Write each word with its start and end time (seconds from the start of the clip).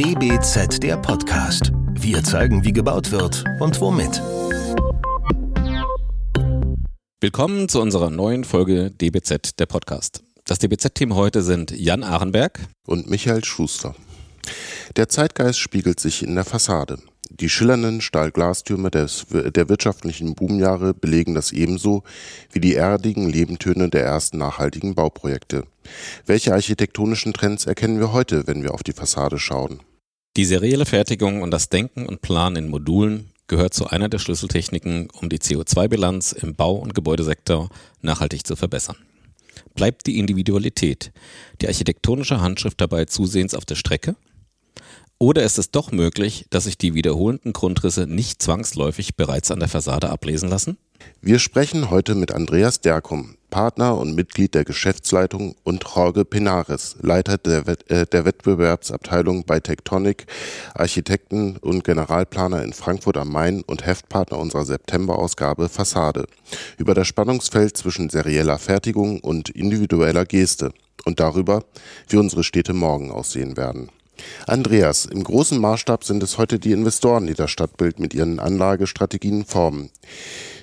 DBZ 0.00 0.82
der 0.82 0.96
Podcast. 0.96 1.72
Wir 1.92 2.24
zeigen, 2.24 2.64
wie 2.64 2.72
gebaut 2.72 3.10
wird 3.10 3.44
und 3.60 3.78
womit. 3.82 4.22
Willkommen 7.20 7.68
zu 7.68 7.82
unserer 7.82 8.08
neuen 8.08 8.44
Folge 8.44 8.90
DBZ 8.92 9.58
der 9.58 9.66
Podcast. 9.66 10.22
Das 10.46 10.58
DBZ-Team 10.58 11.14
heute 11.14 11.42
sind 11.42 11.72
Jan 11.72 12.02
Arenberg 12.02 12.60
und 12.86 13.10
Michael 13.10 13.44
Schuster. 13.44 13.94
Der 14.96 15.10
Zeitgeist 15.10 15.58
spiegelt 15.58 16.00
sich 16.00 16.22
in 16.22 16.34
der 16.34 16.46
Fassade. 16.46 16.96
Die 17.28 17.50
schillernden 17.50 18.00
Stahlglastürme 18.00 18.90
des, 18.90 19.26
der 19.28 19.68
wirtschaftlichen 19.68 20.34
Boomjahre 20.34 20.94
belegen 20.94 21.34
das 21.34 21.52
ebenso 21.52 22.04
wie 22.50 22.60
die 22.60 22.74
erdigen 22.74 23.26
Nebentöne 23.26 23.90
der 23.90 24.04
ersten 24.04 24.38
nachhaltigen 24.38 24.94
Bauprojekte. 24.94 25.64
Welche 26.24 26.54
architektonischen 26.54 27.34
Trends 27.34 27.66
erkennen 27.66 28.00
wir 28.00 28.14
heute, 28.14 28.46
wenn 28.46 28.62
wir 28.62 28.72
auf 28.72 28.82
die 28.82 28.94
Fassade 28.94 29.38
schauen? 29.38 29.80
Die 30.36 30.44
serielle 30.44 30.86
Fertigung 30.86 31.42
und 31.42 31.50
das 31.50 31.70
Denken 31.70 32.06
und 32.06 32.22
Planen 32.22 32.56
in 32.56 32.70
Modulen 32.70 33.30
gehört 33.48 33.74
zu 33.74 33.88
einer 33.88 34.08
der 34.08 34.20
Schlüsseltechniken, 34.20 35.08
um 35.10 35.28
die 35.28 35.40
CO2-Bilanz 35.40 36.30
im 36.32 36.54
Bau- 36.54 36.76
und 36.76 36.94
Gebäudesektor 36.94 37.68
nachhaltig 38.00 38.46
zu 38.46 38.54
verbessern. 38.54 38.96
Bleibt 39.74 40.06
die 40.06 40.20
Individualität, 40.20 41.10
die 41.60 41.66
architektonische 41.66 42.40
Handschrift 42.40 42.80
dabei 42.80 43.06
zusehends 43.06 43.54
auf 43.54 43.64
der 43.64 43.74
Strecke? 43.74 44.14
Oder 45.18 45.42
ist 45.42 45.58
es 45.58 45.72
doch 45.72 45.90
möglich, 45.90 46.46
dass 46.50 46.64
sich 46.64 46.78
die 46.78 46.94
wiederholenden 46.94 47.52
Grundrisse 47.52 48.06
nicht 48.06 48.40
zwangsläufig 48.40 49.16
bereits 49.16 49.50
an 49.50 49.58
der 49.58 49.68
Fassade 49.68 50.10
ablesen 50.10 50.48
lassen? 50.48 50.78
Wir 51.22 51.38
sprechen 51.38 51.90
heute 51.90 52.14
mit 52.14 52.32
Andreas 52.32 52.80
Derkum, 52.80 53.36
Partner 53.50 53.98
und 53.98 54.14
Mitglied 54.14 54.54
der 54.54 54.64
Geschäftsleitung 54.64 55.54
und 55.64 55.84
Jorge 55.84 56.24
Penares, 56.24 56.96
Leiter 57.02 57.36
der, 57.36 57.66
Wett 57.66 57.90
äh, 57.90 58.06
der 58.06 58.24
Wettbewerbsabteilung 58.24 59.44
bei 59.44 59.60
Tectonic, 59.60 60.26
Architekten 60.74 61.56
und 61.58 61.84
Generalplaner 61.84 62.62
in 62.62 62.72
Frankfurt 62.72 63.16
am 63.16 63.32
Main 63.32 63.62
und 63.62 63.84
Heftpartner 63.84 64.38
unserer 64.38 64.64
September-Ausgabe 64.64 65.68
Fassade, 65.68 66.26
über 66.78 66.94
das 66.94 67.08
Spannungsfeld 67.08 67.76
zwischen 67.76 68.08
serieller 68.08 68.58
Fertigung 68.58 69.20
und 69.20 69.50
individueller 69.50 70.24
Geste 70.24 70.72
und 71.04 71.20
darüber, 71.20 71.64
wie 72.08 72.16
unsere 72.16 72.44
Städte 72.44 72.72
morgen 72.72 73.10
aussehen 73.10 73.56
werden. 73.56 73.90
Andreas, 74.46 75.06
im 75.06 75.24
großen 75.24 75.58
Maßstab 75.58 76.04
sind 76.04 76.22
es 76.22 76.38
heute 76.38 76.58
die 76.58 76.72
Investoren, 76.72 77.26
die 77.26 77.34
das 77.34 77.50
Stadtbild 77.50 77.98
mit 77.98 78.14
ihren 78.14 78.38
Anlagestrategien 78.38 79.44
formen. 79.44 79.90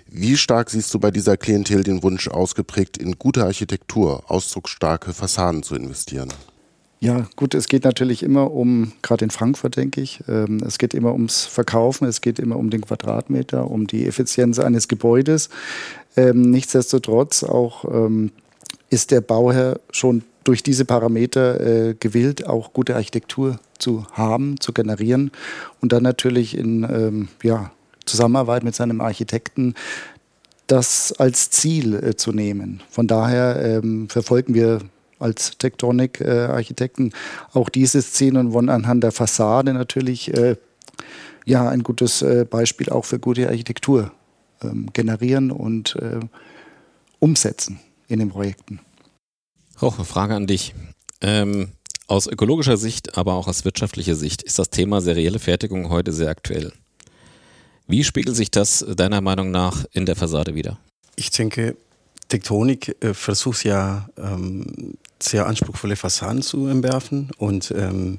Wie 0.10 0.38
stark 0.38 0.70
siehst 0.70 0.94
du 0.94 1.00
bei 1.00 1.12
dieser 1.12 1.38
Klientel 1.38 1.84
den 1.84 2.02
Wunsch 2.02 2.28
ausgeprägt, 2.28 2.98
in 2.98 3.20
gute 3.20 3.44
Architektur, 3.44 4.24
ausdrucksstarke 4.32 5.14
Fassaden 5.14 5.64
zu 5.64 5.76
investieren? 5.76 6.30
Ja, 7.00 7.28
gut, 7.36 7.54
es 7.54 7.68
geht 7.68 7.84
natürlich 7.84 8.24
immer 8.24 8.52
um, 8.52 8.94
gerade 9.04 9.26
in 9.26 9.30
Frankfurt 9.30 9.76
denke 9.76 10.02
ich, 10.02 10.24
ähm, 10.28 10.64
es 10.66 10.80
geht 10.80 10.96
immer 10.96 11.14
ums 11.14 11.46
Verkaufen, 11.46 12.08
es 12.08 12.22
geht 12.22 12.40
immer 12.40 12.58
um 12.58 12.72
den 12.72 12.82
Quadratmeter, 12.82 13.70
um 13.70 13.86
die 13.86 14.08
Effizienz 14.08 14.58
eines 14.58 14.88
Gebäudes. 14.88 15.50
Ähm, 16.16 16.50
nichtsdestotrotz 16.50 17.44
auch 17.44 17.86
ähm, 17.86 18.32
ist 18.90 19.12
der 19.12 19.22
Bauherr 19.22 19.80
schon 19.92 20.24
durch 20.44 20.64
diese 20.64 20.86
Parameter 20.86 21.60
äh, 21.60 21.94
gewillt, 21.94 22.48
auch 22.48 22.74
gute 22.74 22.96
Architektur 22.96 23.60
zu 23.78 24.08
haben, 24.14 24.60
zu 24.60 24.74
generieren 24.74 25.32
und 25.82 25.92
dann 25.92 26.02
natürlich 26.02 26.58
in 26.58 26.84
ähm, 26.84 27.28
ja, 27.44 27.72
Zusammenarbeit 28.08 28.64
mit 28.64 28.76
seinem 28.76 29.02
Architekten 29.02 29.76
das 30.68 31.14
als 31.14 31.50
Ziel 31.50 31.96
äh, 31.96 32.16
zu 32.16 32.32
nehmen. 32.32 32.84
Von 32.90 33.08
daher 33.08 33.62
ähm, 33.64 34.10
verfolgen 34.10 34.54
wir 34.54 34.82
als 35.20 35.58
Tektonik-Architekten 35.58 37.10
äh, 37.10 37.58
auch 37.58 37.70
dieses 37.70 38.14
Ziel 38.14 38.38
und 38.38 38.54
wollen 38.54 38.70
anhand 38.70 39.04
der 39.04 39.12
Fassade 39.12 39.74
natürlich 39.74 40.34
äh, 40.34 40.58
ja, 41.46 41.68
ein 41.70 41.84
gutes 41.84 42.22
äh, 42.22 42.46
Beispiel 42.48 42.90
auch 42.90 43.06
für 43.06 43.20
gute 43.20 43.48
Architektur 43.48 44.12
ähm, 44.62 44.90
generieren 44.94 45.50
und 45.50 45.96
äh, 45.96 46.20
umsetzen 47.20 47.80
in 48.08 48.20
den 48.20 48.30
Projekten. 48.30 48.80
Hoch, 49.82 50.04
Frage 50.06 50.36
an 50.36 50.48
dich. 50.48 50.76
Ähm, 51.22 51.70
aus 52.08 52.28
ökologischer 52.28 52.78
Sicht, 52.78 53.18
aber 53.18 53.34
auch 53.34 53.48
aus 53.48 53.66
wirtschaftlicher 53.66 54.16
Sicht 54.16 54.44
ist 54.44 54.60
das 54.60 54.70
Thema 54.70 55.02
serielle 55.02 55.40
Fertigung 55.40 55.90
heute 55.90 56.14
sehr 56.14 56.30
aktuell. 56.30 56.74
Wie 57.88 58.04
spiegelt 58.04 58.36
sich 58.36 58.52
das 58.52 58.86
deiner 58.96 59.22
Meinung 59.22 59.52
nach 59.52 59.86
in 59.92 60.06
der 60.06 60.16
Fassade 60.16 60.56
wieder? 60.56 60.78
Ich 61.16 61.32
denke, 61.32 61.76
Tektonik 62.28 62.96
äh, 63.02 63.14
versucht 63.14 63.64
ja 63.64 64.10
ähm, 64.18 64.98
sehr 65.20 65.48
anspruchsvolle 65.48 65.96
Fassaden 65.96 66.42
zu 66.42 66.68
entwerfen 66.68 67.32
und 67.38 67.74
ähm, 67.76 68.18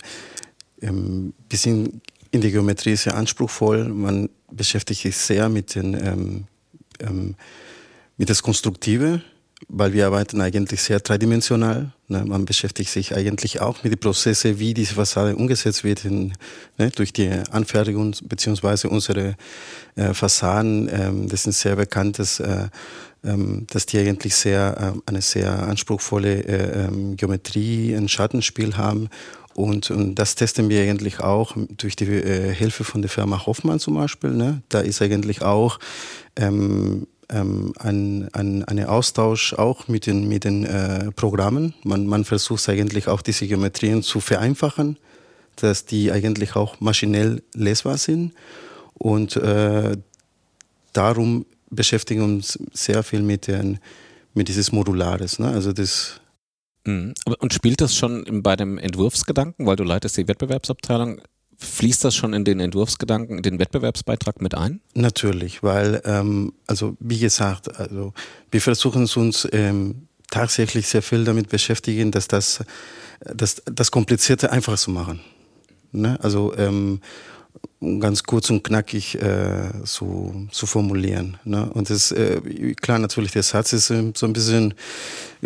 ähm, 0.80 1.34
bisschen 1.48 2.00
in 2.30 2.40
der 2.40 2.50
Geometrie 2.50 2.96
sehr 2.96 3.14
anspruchsvoll. 3.14 3.88
Man 3.88 4.30
beschäftigt 4.50 5.02
sich 5.02 5.16
sehr 5.16 5.48
mit 5.48 5.74
den 5.74 5.94
ähm, 5.94 6.44
ähm, 7.00 7.34
mit 8.16 8.30
das 8.30 8.42
Konstruktive 8.42 9.22
weil 9.66 9.92
wir 9.92 10.06
arbeiten 10.06 10.41
eigentlich 10.41 10.82
sehr 10.82 11.00
dreidimensional. 11.00 11.92
Ne? 12.06 12.24
Man 12.24 12.44
beschäftigt 12.44 12.91
sich 12.91 13.14
eigentlich 13.14 13.60
auch 13.60 13.82
mit 13.82 13.92
den 13.92 13.98
Prozessen, 13.98 14.58
wie 14.58 14.72
diese 14.72 14.94
Fassade 14.94 15.34
umgesetzt 15.34 15.82
wird 15.82 16.04
in, 16.04 16.32
ne? 16.78 16.91
durch 16.91 17.12
die 17.12 17.28
Anfertigung 17.50 18.14
beziehungsweise 18.22 18.88
unsere 18.88 19.36
äh, 19.97 20.14
Fassaden. 20.14 20.88
Ähm, 20.92 21.28
das 21.28 21.42
sind 21.42 21.54
sehr 21.54 21.76
bekanntes, 21.76 22.38
äh, 22.41 22.68
ähm, 23.24 23.66
dass 23.68 23.86
die 23.86 23.98
eigentlich 23.98 24.36
sehr 24.36 24.94
äh, 24.94 25.00
eine 25.06 25.22
sehr 25.22 25.50
anspruchsvolle 25.50 26.44
äh, 26.44 26.84
ähm, 26.84 27.16
Geometrie, 27.16 27.94
ein 27.94 28.08
Schattenspiel 28.08 28.76
haben. 28.76 29.08
Und, 29.54 29.91
und, 29.91 30.14
das 30.14 30.36
testen 30.36 30.68
wir 30.68 30.82
eigentlich 30.82 31.18
auch 31.18 31.56
durch 31.76 31.97
die 31.97 32.04
äh, 32.04 32.54
Hilfe 32.54 32.84
von 32.84 33.02
der 33.02 33.10
Firma 33.10 33.44
Hoffmann 33.44 33.80
zum 33.80 33.97
Beispiel. 33.97 34.30
Ne? 34.30 34.62
Da 34.68 34.78
ist 34.78 35.02
eigentlich 35.02 35.42
auch 35.42 35.80
ähm, 36.36 37.08
ähm, 37.31 37.72
ein, 37.78 38.28
ein, 38.33 38.65
ein 38.65 38.84
Austausch 38.84 39.55
auch 39.55 39.89
mit 39.89 40.06
den, 40.06 40.28
mit 40.28 40.44
den 40.44 40.65
äh, 40.65 41.11
Programmen. 41.12 41.75
Man, 41.84 42.06
man 42.06 42.25
versucht 42.25 42.69
eigentlich 42.69 43.09
auch 43.09 43.22
diese 43.22 43.47
Geometrien 43.47 44.03
zu 44.03 44.21
vereinfachen, 44.21 44.99
dass 45.56 45.84
die 45.84 46.12
eigentlich 46.12 46.56
auch 46.56 46.81
maschinell 46.81 47.43
lesbar 47.55 47.99
sind. 47.99 48.33
Und 48.94 49.37
äh, 49.37 49.97
darum 50.93 51.47
beschäftigen 51.71 52.21
wir 52.21 52.27
uns 52.27 52.59
sehr 52.72 53.03
viel 53.03 53.22
mit, 53.22 53.47
den, 53.47 53.78
mit 54.34 54.49
dieses 54.49 54.72
Modulares. 54.72 55.39
Ne? 55.39 55.49
Also 55.49 55.72
das 55.72 56.21
mhm. 56.84 57.15
und 57.39 57.53
spielt 57.53 57.81
das 57.81 57.95
schon 57.95 58.43
bei 58.43 58.56
dem 58.56 58.78
Entwurfsgedanken, 58.78 59.66
weil 59.66 59.77
du 59.77 59.84
leitest 59.84 60.16
die 60.16 60.28
Wettbewerbsabteilung, 60.28 61.21
Fließt 61.60 62.04
das 62.04 62.14
schon 62.14 62.34
in 62.34 62.44
den 62.44 62.60
Entwurfsgedanken, 62.60 63.42
den 63.42 63.58
Wettbewerbsbeitrag 63.58 64.41
mit 64.41 64.54
ein? 64.54 64.80
Natürlich, 64.94 65.62
weil, 65.62 66.00
ähm, 66.04 66.52
also 66.69 66.96
wie 67.00 67.19
gesagt, 67.19 67.78
also 67.80 68.12
wir 68.50 68.60
versuchen 68.60 69.08
uns 69.16 69.48
ähm, 69.50 70.06
tatsächlich 70.30 70.86
sehr 70.86 71.02
viel 71.02 71.24
damit 71.24 71.48
beschäftigen, 71.48 72.12
dass 72.12 72.28
das, 72.28 72.64
das, 73.20 73.62
das 73.64 73.91
Komplizierte 73.91 74.52
einfach 74.52 74.78
zu 74.78 74.92
machen. 74.92 75.20
Ne? 75.91 76.18
Also 76.22 76.54
ähm, 76.56 77.00
ganz 78.00 78.25
kurz 78.25 78.50
und 78.50 78.64
knackig 78.64 79.20
äh, 79.22 79.70
so 79.84 80.34
zu 80.50 80.66
formulieren. 80.66 81.36
Ne? 81.44 81.70
Und 81.72 81.91
das 81.91 82.10
äh, 82.10 82.41
klar 82.75 82.98
natürlich 82.98 83.32
der 83.32 83.44
Satz 83.44 83.72
ist 83.72 83.91
äh, 83.91 84.12
so 84.16 84.26
ein 84.26 84.32
bisschen, 84.32 84.75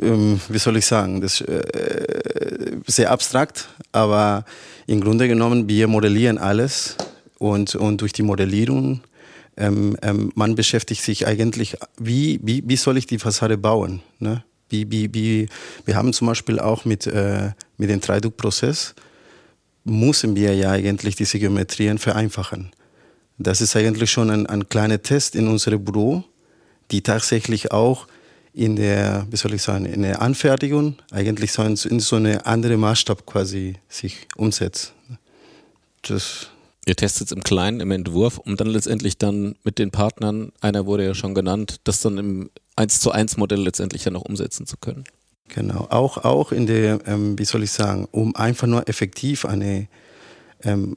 ähm, 0.01 0.41
wie 0.49 0.59
soll 0.59 0.79
ich 0.79 0.87
sagen, 0.87 1.21
das 1.21 1.43
äh, 1.43 2.79
sehr 2.87 3.11
abstrakt, 3.11 3.69
aber 3.93 4.45
im 4.87 5.01
Grunde 5.01 5.29
genommen 5.29 5.69
wir 5.69 5.89
modellieren 5.89 6.39
alles 6.39 6.97
und 7.39 7.75
und 7.75 8.01
durch 8.01 8.15
die 8.15 8.23
Modellierung 8.23 9.03
ähm, 9.57 9.97
ähm, 10.03 10.33
man 10.35 10.55
beschäftigt 10.55 11.03
sich 11.03 11.27
eigentlich, 11.27 11.77
wie, 11.99 12.41
wie, 12.43 12.63
wie 12.67 12.77
soll 12.77 12.97
ich 12.97 13.07
die 13.07 13.19
Fassade 13.19 13.59
bauen? 13.59 14.01
Ne? 14.19 14.45
Wie, 14.71 14.91
wie, 14.91 15.13
wie, 15.13 15.49
wir 15.85 15.97
haben 15.97 16.13
zum 16.13 16.29
Beispiel 16.29 16.59
auch 16.59 16.85
mit, 16.85 17.07
äh, 17.07 17.51
mit 17.77 17.91
dem 17.91 18.01
3D-Prozess 18.01 18.95
müssen 19.85 20.37
wir 20.37 20.55
ja 20.55 20.71
eigentlich 20.71 21.17
diese 21.17 21.39
Geometrien 21.39 21.99
vereinfachen. 21.99 22.71
Das 23.39 23.61
ist 23.61 23.75
eigentlich 23.77 24.11
schon 24.11 24.31
ein, 24.31 24.47
ein 24.47 24.69
kleiner 24.69 25.03
Test 25.03 25.35
in 25.35 25.49
unserem 25.49 25.85
Büro, 25.85 26.25
die 26.91 27.03
tatsächlich 27.03 27.73
auch 27.73 28.07
in 28.55 28.77
der, 28.77 29.27
wie 29.31 29.37
soll 29.37 29.55
ich 29.55 29.63
sagen, 29.63 29.87
in 29.87 30.03
der 30.03 30.21
Anfertigung 30.21 30.97
eigentlich 31.11 31.53
so 31.53 31.63
in, 31.63 31.77
in 31.89 32.01
so 32.01 32.17
eine 32.17 32.45
andere 32.47 32.77
Maßstab 32.77 33.25
quasi 33.27 33.77
sich 33.89 34.29
umsetzt. 34.37 34.93
Das 36.03 36.49
Ihr 36.85 36.97
testet 36.97 37.29
es 37.29 37.33
im 37.33 37.45
Kleinen, 37.45 37.79
im 37.79 37.93
Entwurf, 37.93 38.39
um 38.39 38.57
dann 38.57 38.67
letztendlich 38.67 39.17
dann 39.17 39.55
mit 39.63 39.79
den 39.79 39.93
Partnern, 39.93 40.51
einer 40.61 40.85
wurde 40.85 41.05
ja 41.05 41.15
schon 41.15 41.33
genannt, 41.33 41.77
das 41.85 42.01
dann 42.01 42.19
im 42.19 42.51
1 42.75 42.99
zu 42.99 43.13
1 43.13 43.37
Modell 43.37 43.61
letztendlich 43.61 44.05
ja 44.05 44.11
noch 44.11 44.23
umsetzen 44.23 44.67
zu 44.67 44.77
können. 44.77 45.05
Genau, 45.49 45.87
auch, 45.91 46.19
auch 46.19 46.53
in 46.53 46.67
der, 46.67 47.01
ähm, 47.07 47.39
wie 47.39 47.45
soll 47.45 47.63
ich 47.63 47.73
sagen, 47.73 48.09
um 48.11 48.35
einfach 48.37 48.67
nur 48.67 48.89
effektiv 48.89 49.45
eine 49.45 49.87
ähm, 50.63 50.97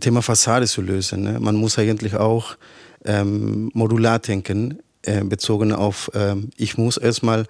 Thema 0.00 0.22
Fassade 0.22 0.66
zu 0.66 0.82
lösen. 0.82 1.22
Ne? 1.22 1.38
Man 1.38 1.56
muss 1.56 1.78
eigentlich 1.78 2.14
auch 2.14 2.56
ähm, 3.04 3.70
modular 3.74 4.18
denken, 4.18 4.78
äh, 5.02 5.22
bezogen 5.22 5.72
auf, 5.72 6.10
ähm, 6.14 6.50
ich 6.56 6.78
muss 6.78 6.96
erstmal 6.96 7.46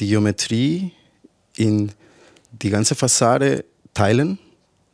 die 0.00 0.08
Geometrie 0.08 0.92
in 1.56 1.92
die 2.50 2.70
ganze 2.70 2.94
Fassade 2.94 3.64
teilen, 3.94 4.38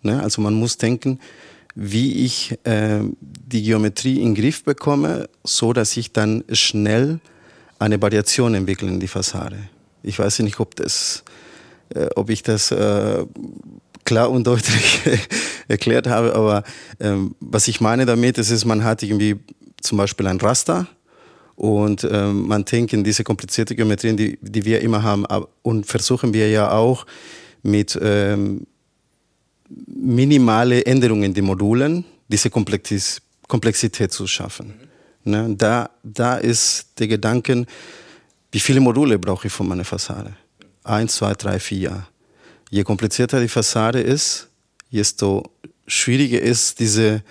Ne? 0.02 0.22
Also 0.22 0.42
man 0.42 0.54
muss 0.54 0.76
denken, 0.76 1.18
wie 1.74 2.24
ich 2.24 2.58
äh, 2.64 3.00
die 3.20 3.62
Geometrie 3.62 4.20
in 4.20 4.34
den 4.34 4.42
Griff 4.42 4.64
bekomme, 4.64 5.28
so 5.44 5.72
dass 5.72 5.96
ich 5.96 6.12
dann 6.12 6.44
schnell 6.52 7.20
eine 7.78 8.00
Variation 8.00 8.54
entwickle 8.54 8.88
in 8.88 9.00
die 9.00 9.08
Fassade. 9.08 9.56
Ich 10.02 10.18
weiß 10.18 10.40
nicht, 10.40 10.58
ob 10.60 10.74
das, 10.76 11.24
äh, 11.94 12.06
ob 12.16 12.30
ich 12.30 12.42
das 12.42 12.70
äh, 12.70 13.24
klar 14.04 14.30
und 14.30 14.46
deutlich 14.46 15.00
erklärt 15.68 16.06
habe, 16.06 16.34
aber 16.34 16.64
ähm, 17.00 17.34
was 17.40 17.68
ich 17.68 17.80
meine 17.80 18.06
damit 18.06 18.38
ist, 18.38 18.50
ist, 18.50 18.64
man 18.64 18.84
hat 18.84 19.02
irgendwie 19.02 19.36
zum 19.80 19.98
Beispiel 19.98 20.26
ein 20.26 20.40
Raster 20.40 20.86
und 21.56 22.06
ähm, 22.10 22.46
man 22.48 22.64
denkt 22.64 22.92
in 22.92 23.04
diese 23.04 23.24
komplizierte 23.24 23.76
Geometrien, 23.76 24.16
die, 24.16 24.38
die 24.40 24.64
wir 24.64 24.80
immer 24.80 25.02
haben, 25.02 25.24
und 25.62 25.86
versuchen 25.86 26.32
wir 26.34 26.50
ja 26.50 26.72
auch 26.72 27.06
mit 27.62 27.98
ähm, 28.02 28.66
minimale 29.86 30.84
Änderungen 30.84 31.24
in 31.24 31.34
den 31.34 31.44
Modulen 31.44 32.04
diese 32.28 32.50
Komplexität 32.50 34.12
zu 34.12 34.26
schaffen. 34.26 34.74
Ne? 35.24 35.54
Da, 35.56 35.90
da 36.02 36.36
ist 36.36 36.98
der 36.98 37.08
Gedanke, 37.08 37.66
wie 38.52 38.60
viele 38.60 38.80
Module 38.80 39.18
brauche 39.18 39.46
ich 39.46 39.52
für 39.52 39.64
meine 39.64 39.84
Fassade? 39.84 40.34
Eins, 40.84 41.16
zwei, 41.16 41.32
drei, 41.32 41.58
vier. 41.58 42.06
Je 42.70 42.84
komplizierter 42.84 43.40
die 43.40 43.48
Fassade 43.48 44.00
ist, 44.00 44.48
desto 44.92 45.50
schwieriger 45.86 46.40
ist 46.40 46.78
diese, 46.78 47.22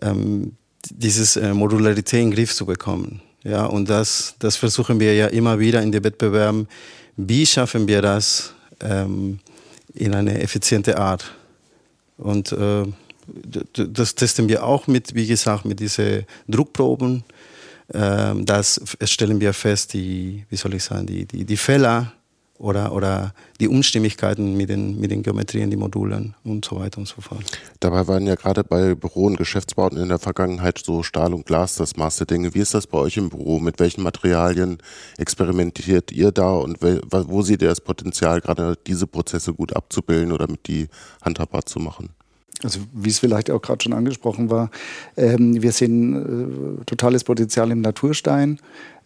ähm, 0.00 0.56
dieses 0.90 1.36
äh, 1.36 1.52
Modularität 1.52 2.20
in 2.20 2.30
den 2.30 2.36
Griff 2.36 2.54
zu 2.54 2.66
bekommen. 2.66 3.20
Ja, 3.44 3.66
und 3.66 3.88
das, 3.88 4.34
das 4.38 4.56
versuchen 4.56 5.00
wir 5.00 5.14
ja 5.14 5.26
immer 5.26 5.58
wieder 5.58 5.82
in 5.82 5.92
den 5.92 6.04
Wettbewerben. 6.04 6.68
Wie 7.16 7.46
schaffen 7.46 7.88
wir 7.88 8.02
das 8.02 8.52
ähm, 8.80 9.40
in 9.94 10.14
eine 10.14 10.40
effiziente 10.40 10.98
Art? 10.98 11.32
Und 12.16 12.52
äh, 12.52 12.84
das 13.74 14.14
testen 14.14 14.48
wir 14.48 14.64
auch 14.64 14.86
mit, 14.86 15.14
wie 15.14 15.26
gesagt, 15.26 15.64
mit 15.64 15.80
diesen 15.80 16.26
Druckproben. 16.48 17.24
Ähm, 17.92 18.44
das 18.44 18.80
stellen 19.04 19.40
wir 19.40 19.52
fest, 19.52 19.94
die, 19.94 20.44
wie 20.50 20.56
soll 20.56 20.74
ich 20.74 20.84
sagen, 20.84 21.06
die, 21.06 21.26
die, 21.26 21.44
die 21.44 21.56
Fehler 21.56 22.12
oder, 22.58 22.92
oder 22.92 23.32
die 23.60 23.68
Unstimmigkeiten 23.68 24.56
mit 24.56 24.68
den, 24.68 25.00
mit 25.00 25.10
den 25.10 25.22
Geometrien, 25.22 25.70
die 25.70 25.76
Modulen 25.76 26.34
und 26.44 26.64
so 26.64 26.78
weiter 26.78 26.98
und 26.98 27.06
so 27.06 27.20
fort. 27.20 27.44
Dabei 27.80 28.06
waren 28.08 28.26
ja 28.26 28.34
gerade 28.34 28.64
bei 28.64 28.94
Büro- 28.94 29.26
und 29.26 29.36
Geschäftsbauten 29.36 29.98
in 29.98 30.08
der 30.08 30.18
Vergangenheit 30.18 30.78
so 30.84 31.02
Stahl 31.02 31.32
und 31.32 31.46
Glas 31.46 31.76
das 31.76 31.96
Maß 31.96 32.16
der 32.16 32.26
Dinge. 32.26 32.54
Wie 32.54 32.58
ist 32.58 32.74
das 32.74 32.86
bei 32.86 32.98
euch 32.98 33.16
im 33.16 33.30
Büro? 33.30 33.60
Mit 33.60 33.78
welchen 33.78 34.02
Materialien 34.02 34.78
experimentiert 35.16 36.12
ihr 36.12 36.32
da 36.32 36.50
und 36.50 36.78
wo 36.82 37.42
seht 37.42 37.62
ihr 37.62 37.68
das 37.68 37.80
Potenzial, 37.80 38.40
gerade 38.40 38.76
diese 38.86 39.06
Prozesse 39.06 39.54
gut 39.54 39.74
abzubilden 39.74 40.32
oder 40.32 40.50
mit 40.50 40.66
die 40.66 40.88
handhabbar 41.22 41.64
zu 41.64 41.78
machen? 41.78 42.10
Also 42.62 42.80
wie 42.92 43.08
es 43.08 43.18
vielleicht 43.18 43.50
auch 43.50 43.62
gerade 43.62 43.82
schon 43.82 43.92
angesprochen 43.92 44.50
war, 44.50 44.70
ähm, 45.16 45.62
wir 45.62 45.72
sehen 45.72 46.80
äh, 46.80 46.84
totales 46.86 47.24
Potenzial 47.24 47.70
im 47.70 47.80
Naturstein. 47.80 48.58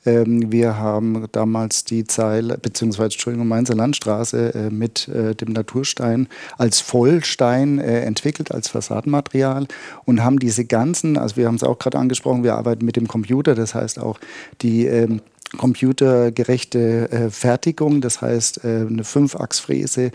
Ähm, 0.05 0.51
wir 0.51 0.79
haben 0.79 1.27
damals 1.33 1.85
die 1.85 2.05
Zeile, 2.05 2.59
beziehungsweise 2.59 3.15
Entschuldigung, 3.15 3.47
Mainzer 3.47 3.75
Landstraße 3.75 4.55
äh, 4.55 4.71
mit 4.71 5.07
äh, 5.09 5.35
dem 5.35 5.53
Naturstein 5.53 6.29
als 6.59 6.81
Vollstein 6.81 7.79
äh, 7.79 8.01
entwickelt, 8.01 8.53
als 8.53 8.69
Fassadenmaterial 8.69 9.67
und 10.05 10.25
haben 10.25 10.39
diese 10.39 10.65
ganzen, 10.65 11.17
also 11.17 11.37
wir 11.37 11.47
haben 11.47 11.57
es 11.57 11.63
auch 11.63 11.79
gerade 11.79 11.99
angesprochen, 11.99 12.45
wir 12.45 12.55
arbeiten 12.55 12.85
mit 12.85 12.97
dem 12.97 13.07
Computer, 13.07 13.55
das 13.55 13.75
heißt 13.75 13.99
auch 13.99 14.19
die 14.63 14.87
ähm, 14.87 15.21
computergerechte 15.59 17.11
äh, 17.11 17.31
Fertigung, 17.31 18.01
das 18.01 18.23
heißt 18.23 18.65
äh, 18.65 18.87
eine 18.89 19.05
Fünfachsfräse 19.05 20.11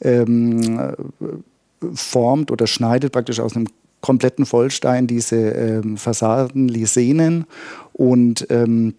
ähm, 0.00 0.96
formt 1.94 2.50
oder 2.50 2.66
schneidet 2.66 3.12
praktisch 3.12 3.40
aus 3.40 3.56
einem 3.56 3.66
kompletten 4.00 4.46
Vollstein 4.46 5.06
diese 5.06 5.36
ähm, 5.36 5.96
Fassaden, 5.96 6.68
Lisenen 6.68 7.44
und 7.92 8.46
ähm, 8.50 8.94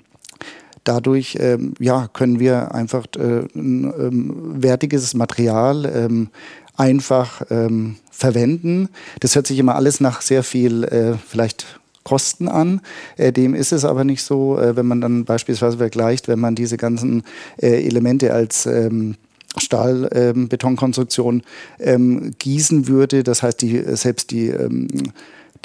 dadurch 0.83 1.37
ähm, 1.39 1.73
ja, 1.79 2.07
können 2.11 2.39
wir 2.39 2.73
einfach 2.73 3.05
äh, 3.17 3.45
ein 3.55 3.93
ähm, 3.97 4.63
wertiges 4.63 5.13
Material 5.13 5.85
ähm, 5.85 6.29
einfach 6.77 7.41
ähm, 7.49 7.97
verwenden. 8.11 8.89
Das 9.19 9.35
hört 9.35 9.47
sich 9.47 9.59
immer 9.59 9.75
alles 9.75 9.99
nach 9.99 10.21
sehr 10.21 10.43
viel 10.43 10.83
äh, 10.83 11.13
vielleicht 11.27 11.79
Kosten 12.03 12.47
an. 12.47 12.81
Äh, 13.17 13.31
dem 13.31 13.53
ist 13.53 13.71
es 13.71 13.85
aber 13.85 14.03
nicht 14.03 14.23
so, 14.23 14.57
äh, 14.57 14.75
wenn 14.75 14.87
man 14.87 15.01
dann 15.01 15.25
beispielsweise 15.25 15.77
vergleicht, 15.77 16.27
wenn 16.27 16.39
man 16.39 16.55
diese 16.55 16.77
ganzen 16.77 17.23
äh, 17.61 17.85
Elemente 17.85 18.33
als 18.33 18.65
ähm, 18.65 19.15
Stahlbetonkonstruktion 19.57 21.43
ähm, 21.79 22.33
gießen 22.39 22.87
würde. 22.87 23.23
Das 23.23 23.43
heißt, 23.43 23.61
die, 23.61 23.83
selbst 23.95 24.31
die, 24.31 24.47
ähm, 24.47 24.87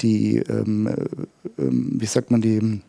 die 0.01 0.37
ähm, 0.37 0.87
äh, 0.87 0.95
wie 1.57 2.05
sagt 2.05 2.31
man, 2.31 2.41
die 2.41 2.81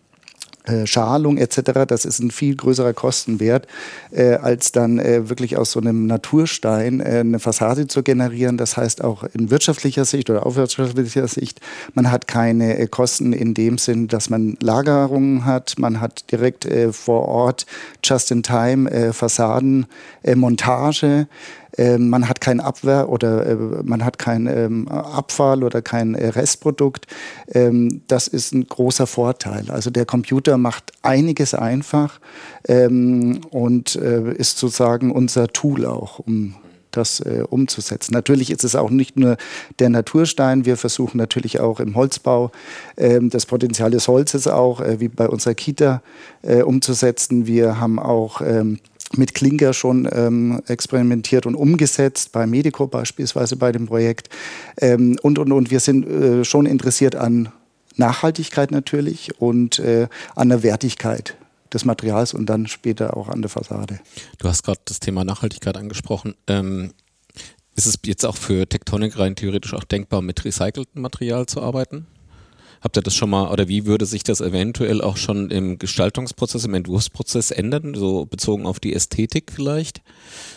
äh, 0.68 0.86
Schalung 0.86 1.38
etc., 1.38 1.86
das 1.86 2.04
ist 2.04 2.20
ein 2.20 2.30
viel 2.30 2.56
größerer 2.56 2.92
Kostenwert, 2.92 3.66
äh, 4.10 4.34
als 4.34 4.72
dann 4.72 4.98
äh, 4.98 5.28
wirklich 5.28 5.56
aus 5.56 5.72
so 5.72 5.80
einem 5.80 6.06
Naturstein 6.06 7.00
äh, 7.00 7.20
eine 7.20 7.38
Fassade 7.38 7.88
zu 7.88 8.02
generieren. 8.02 8.56
Das 8.56 8.76
heißt 8.76 9.02
auch 9.02 9.24
in 9.24 9.50
wirtschaftlicher 9.50 10.04
Sicht 10.04 10.30
oder 10.30 10.46
auf 10.46 10.56
wirtschaftlicher 10.56 11.28
Sicht, 11.28 11.60
man 11.94 12.10
hat 12.10 12.26
keine 12.26 12.78
äh, 12.78 12.86
Kosten 12.86 13.32
in 13.32 13.54
dem 13.54 13.78
Sinn, 13.78 14.08
dass 14.08 14.30
man 14.30 14.56
Lagerungen 14.60 15.44
hat, 15.44 15.74
man 15.78 16.00
hat 16.00 16.30
direkt 16.30 16.66
äh, 16.66 16.92
vor 16.92 17.28
Ort 17.28 17.66
Just-in-Time 18.04 19.12
Fassadenmontage. 19.12 21.26
Ähm, 21.78 22.10
man 22.10 22.28
hat 22.28 22.40
kein 22.40 22.60
Abwehr 22.60 23.08
oder 23.08 23.46
äh, 23.46 23.56
man 23.82 24.04
hat 24.04 24.18
kein 24.18 24.46
ähm, 24.46 24.88
Abfall 24.88 25.64
oder 25.64 25.80
kein 25.80 26.14
äh, 26.14 26.28
Restprodukt. 26.28 27.06
Ähm, 27.52 28.02
das 28.08 28.28
ist 28.28 28.52
ein 28.52 28.66
großer 28.66 29.06
Vorteil. 29.06 29.70
Also 29.70 29.90
der 29.90 30.04
Computer 30.04 30.58
macht 30.58 30.92
einiges 31.02 31.54
einfach 31.54 32.20
und 32.68 33.96
äh, 33.96 34.32
ist 34.34 34.58
sozusagen 34.58 35.10
unser 35.10 35.48
Tool 35.48 35.86
auch, 35.86 36.18
um 36.18 36.54
das 36.90 37.20
äh, 37.20 37.44
umzusetzen. 37.48 38.12
Natürlich 38.12 38.50
ist 38.50 38.64
es 38.64 38.74
auch 38.74 38.90
nicht 38.90 39.16
nur 39.16 39.36
der 39.78 39.90
Naturstein. 39.90 40.64
Wir 40.64 40.76
versuchen 40.76 41.18
natürlich 41.18 41.60
auch 41.60 41.80
im 41.80 41.94
Holzbau 41.94 42.50
äh, 42.96 43.20
das 43.22 43.46
Potenzial 43.46 43.90
des 43.90 44.08
Holzes 44.08 44.46
auch, 44.48 44.80
äh, 44.80 45.00
wie 45.00 45.08
bei 45.08 45.28
unserer 45.28 45.54
Kita, 45.54 46.02
umzusetzen. 46.64 47.46
Wir 47.46 47.80
haben 47.80 47.98
auch 47.98 48.40
ähm, 48.40 48.78
mit 49.16 49.34
Klinker 49.34 49.72
schon 49.72 50.08
ähm, 50.12 50.62
experimentiert 50.66 51.46
und 51.46 51.54
umgesetzt, 51.54 52.32
bei 52.32 52.46
Medico 52.46 52.86
beispielsweise 52.86 53.56
bei 53.56 53.72
dem 53.72 53.86
Projekt. 53.86 54.28
Ähm, 54.80 55.18
und, 55.22 55.38
und, 55.38 55.52
und 55.52 55.70
wir 55.70 55.80
sind 55.80 56.06
äh, 56.06 56.44
schon 56.44 56.66
interessiert 56.66 57.14
an 57.14 57.50
Nachhaltigkeit 57.96 58.70
natürlich 58.70 59.40
und 59.40 59.78
äh, 59.78 60.08
an 60.34 60.50
der 60.50 60.62
Wertigkeit 60.62 61.36
des 61.72 61.84
Materials 61.84 62.34
und 62.34 62.46
dann 62.46 62.66
später 62.66 63.16
auch 63.16 63.28
an 63.28 63.42
der 63.42 63.50
Fassade. 63.50 64.00
Du 64.38 64.48
hast 64.48 64.62
gerade 64.62 64.80
das 64.84 65.00
Thema 65.00 65.24
Nachhaltigkeit 65.24 65.76
angesprochen. 65.76 66.34
Ähm, 66.46 66.92
ist 67.76 67.86
es 67.86 67.98
jetzt 68.04 68.24
auch 68.24 68.36
für 68.36 68.68
Tektonik 68.68 69.18
rein 69.18 69.36
theoretisch 69.36 69.74
auch 69.74 69.84
denkbar, 69.84 70.22
mit 70.22 70.44
recyceltem 70.44 71.00
Material 71.00 71.46
zu 71.46 71.62
arbeiten? 71.62 72.06
Habt 72.80 72.96
ihr 72.96 73.02
das 73.02 73.14
schon 73.14 73.30
mal, 73.30 73.50
oder 73.50 73.68
wie 73.68 73.86
würde 73.86 74.06
sich 74.06 74.22
das 74.22 74.40
eventuell 74.40 75.00
auch 75.02 75.16
schon 75.16 75.50
im 75.50 75.78
Gestaltungsprozess, 75.78 76.64
im 76.64 76.74
Entwurfsprozess 76.74 77.50
ändern, 77.50 77.94
so 77.94 78.26
bezogen 78.26 78.66
auf 78.66 78.80
die 78.80 78.94
Ästhetik 78.94 79.52
vielleicht? 79.52 80.02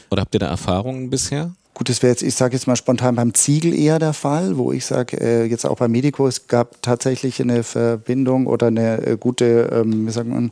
Oder 0.09 0.21
habt 0.21 0.35
ihr 0.35 0.39
da 0.39 0.47
Erfahrungen 0.47 1.09
bisher? 1.09 1.53
Gut, 1.73 1.89
das 1.89 2.03
wäre 2.03 2.11
jetzt, 2.11 2.21
ich 2.21 2.35
sage 2.35 2.53
jetzt 2.53 2.67
mal 2.67 2.75
spontan 2.75 3.15
beim 3.15 3.33
Ziegel 3.33 3.73
eher 3.73 3.97
der 3.97 4.13
Fall, 4.13 4.57
wo 4.57 4.71
ich 4.71 4.85
sage, 4.85 5.19
äh, 5.19 5.45
jetzt 5.45 5.65
auch 5.65 5.77
beim 5.77 5.91
Medico, 5.91 6.27
es 6.27 6.47
gab 6.47 6.81
tatsächlich 6.81 7.41
eine 7.41 7.63
Verbindung 7.63 8.45
oder 8.45 8.67
eine 8.67 9.05
äh, 9.05 9.17
gute, 9.17 9.69
ähm, 9.71 10.05
wie 10.05 10.11
sagt 10.11 10.27
man, 10.27 10.51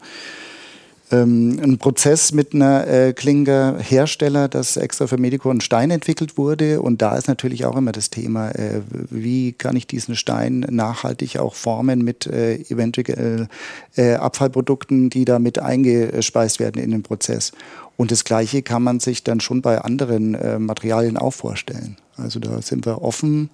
ähm, 1.11 1.59
ein 1.61 1.77
Prozess 1.77 2.31
mit 2.33 2.53
einer 2.53 2.87
äh, 2.87 3.13
Klinkerhersteller, 3.13 4.47
das 4.47 4.77
extra 4.77 5.07
für 5.07 5.17
Medico 5.17 5.49
ein 5.49 5.61
Stein 5.61 5.91
entwickelt 5.91 6.37
wurde. 6.37 6.81
Und 6.81 7.01
da 7.01 7.15
ist 7.15 7.27
natürlich 7.27 7.65
auch 7.65 7.75
immer 7.75 7.91
das 7.91 8.09
Thema, 8.09 8.51
äh, 8.51 8.81
wie 9.09 9.53
kann 9.53 9.75
ich 9.75 9.87
diesen 9.87 10.15
Stein 10.15 10.65
nachhaltig 10.69 11.37
auch 11.37 11.55
formen 11.55 12.03
mit 12.03 12.27
äh, 12.27 12.55
eventuell 12.69 13.47
äh, 13.95 14.13
Abfallprodukten, 14.13 15.09
die 15.09 15.25
da 15.25 15.39
mit 15.39 15.59
eingespeist 15.59 16.59
werden 16.59 16.81
in 16.81 16.91
den 16.91 17.03
Prozess. 17.03 17.51
Und 17.97 18.11
das 18.11 18.23
Gleiche 18.23 18.61
kann 18.61 18.83
man 18.83 18.99
sich 18.99 19.23
dann 19.23 19.41
schon 19.41 19.61
bei 19.61 19.81
anderen 19.81 20.35
äh, 20.35 20.57
Materialien 20.57 21.17
auch 21.17 21.33
vorstellen. 21.33 21.97
Also 22.15 22.39
da 22.39 22.61
sind 22.61 22.85
wir 22.85 23.01
offen, 23.01 23.49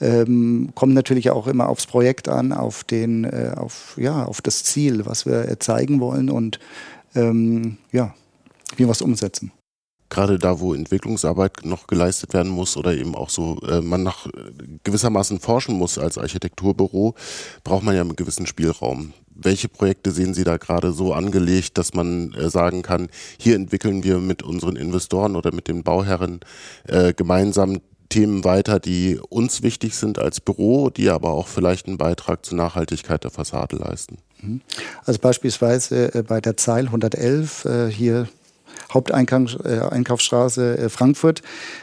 ähm, 0.00 0.70
kommt 0.74 0.94
natürlich 0.94 1.30
auch 1.30 1.46
immer 1.46 1.68
aufs 1.68 1.86
Projekt 1.86 2.28
an, 2.28 2.52
auf, 2.52 2.84
den, 2.84 3.24
äh, 3.24 3.52
auf, 3.56 3.96
ja, 3.98 4.24
auf 4.24 4.40
das 4.40 4.64
Ziel, 4.64 5.06
was 5.06 5.26
wir 5.26 5.58
zeigen 5.60 6.00
wollen 6.00 6.30
und 6.30 6.58
ähm, 7.14 7.78
ja, 7.92 8.14
wie 8.76 8.86
wir 8.86 8.90
es 8.90 9.02
umsetzen 9.02 9.52
gerade 10.12 10.38
da, 10.38 10.60
wo 10.60 10.74
Entwicklungsarbeit 10.74 11.64
noch 11.64 11.86
geleistet 11.86 12.34
werden 12.34 12.52
muss 12.52 12.76
oder 12.76 12.94
eben 12.94 13.14
auch 13.14 13.30
so 13.30 13.58
äh, 13.66 13.80
man 13.80 14.02
nach 14.02 14.26
gewissermaßen 14.84 15.40
forschen 15.40 15.74
muss 15.74 15.96
als 15.96 16.18
Architekturbüro, 16.18 17.14
braucht 17.64 17.82
man 17.82 17.94
ja 17.94 18.02
einen 18.02 18.14
gewissen 18.14 18.46
Spielraum. 18.46 19.14
Welche 19.34 19.68
Projekte 19.68 20.10
sehen 20.10 20.34
Sie 20.34 20.44
da 20.44 20.58
gerade 20.58 20.92
so 20.92 21.14
angelegt, 21.14 21.78
dass 21.78 21.94
man 21.94 22.34
äh, 22.34 22.50
sagen 22.50 22.82
kann, 22.82 23.08
hier 23.38 23.56
entwickeln 23.56 24.04
wir 24.04 24.18
mit 24.18 24.42
unseren 24.42 24.76
Investoren 24.76 25.34
oder 25.34 25.54
mit 25.54 25.66
den 25.66 25.82
Bauherren 25.82 26.40
äh, 26.86 27.14
gemeinsam 27.14 27.80
Themen 28.12 28.44
weiter, 28.44 28.78
die 28.78 29.18
uns 29.28 29.62
wichtig 29.62 29.96
sind 29.96 30.18
als 30.18 30.40
Büro, 30.40 30.90
die 30.90 31.08
aber 31.08 31.30
auch 31.30 31.48
vielleicht 31.48 31.86
einen 31.86 31.98
Beitrag 31.98 32.44
zur 32.44 32.58
Nachhaltigkeit 32.58 33.24
der 33.24 33.30
Fassade 33.30 33.76
leisten. 33.76 34.18
Mhm. 34.40 34.60
Also 35.04 35.18
beispielsweise 35.20 36.14
äh, 36.14 36.22
bei 36.22 36.40
der 36.40 36.56
Zeil 36.56 36.86
111 36.86 37.64
äh, 37.64 37.88
hier 37.88 38.28
Haupteinkaufsstraße 38.94 40.78
äh, 40.78 40.88
Frankfurt. 40.88 41.42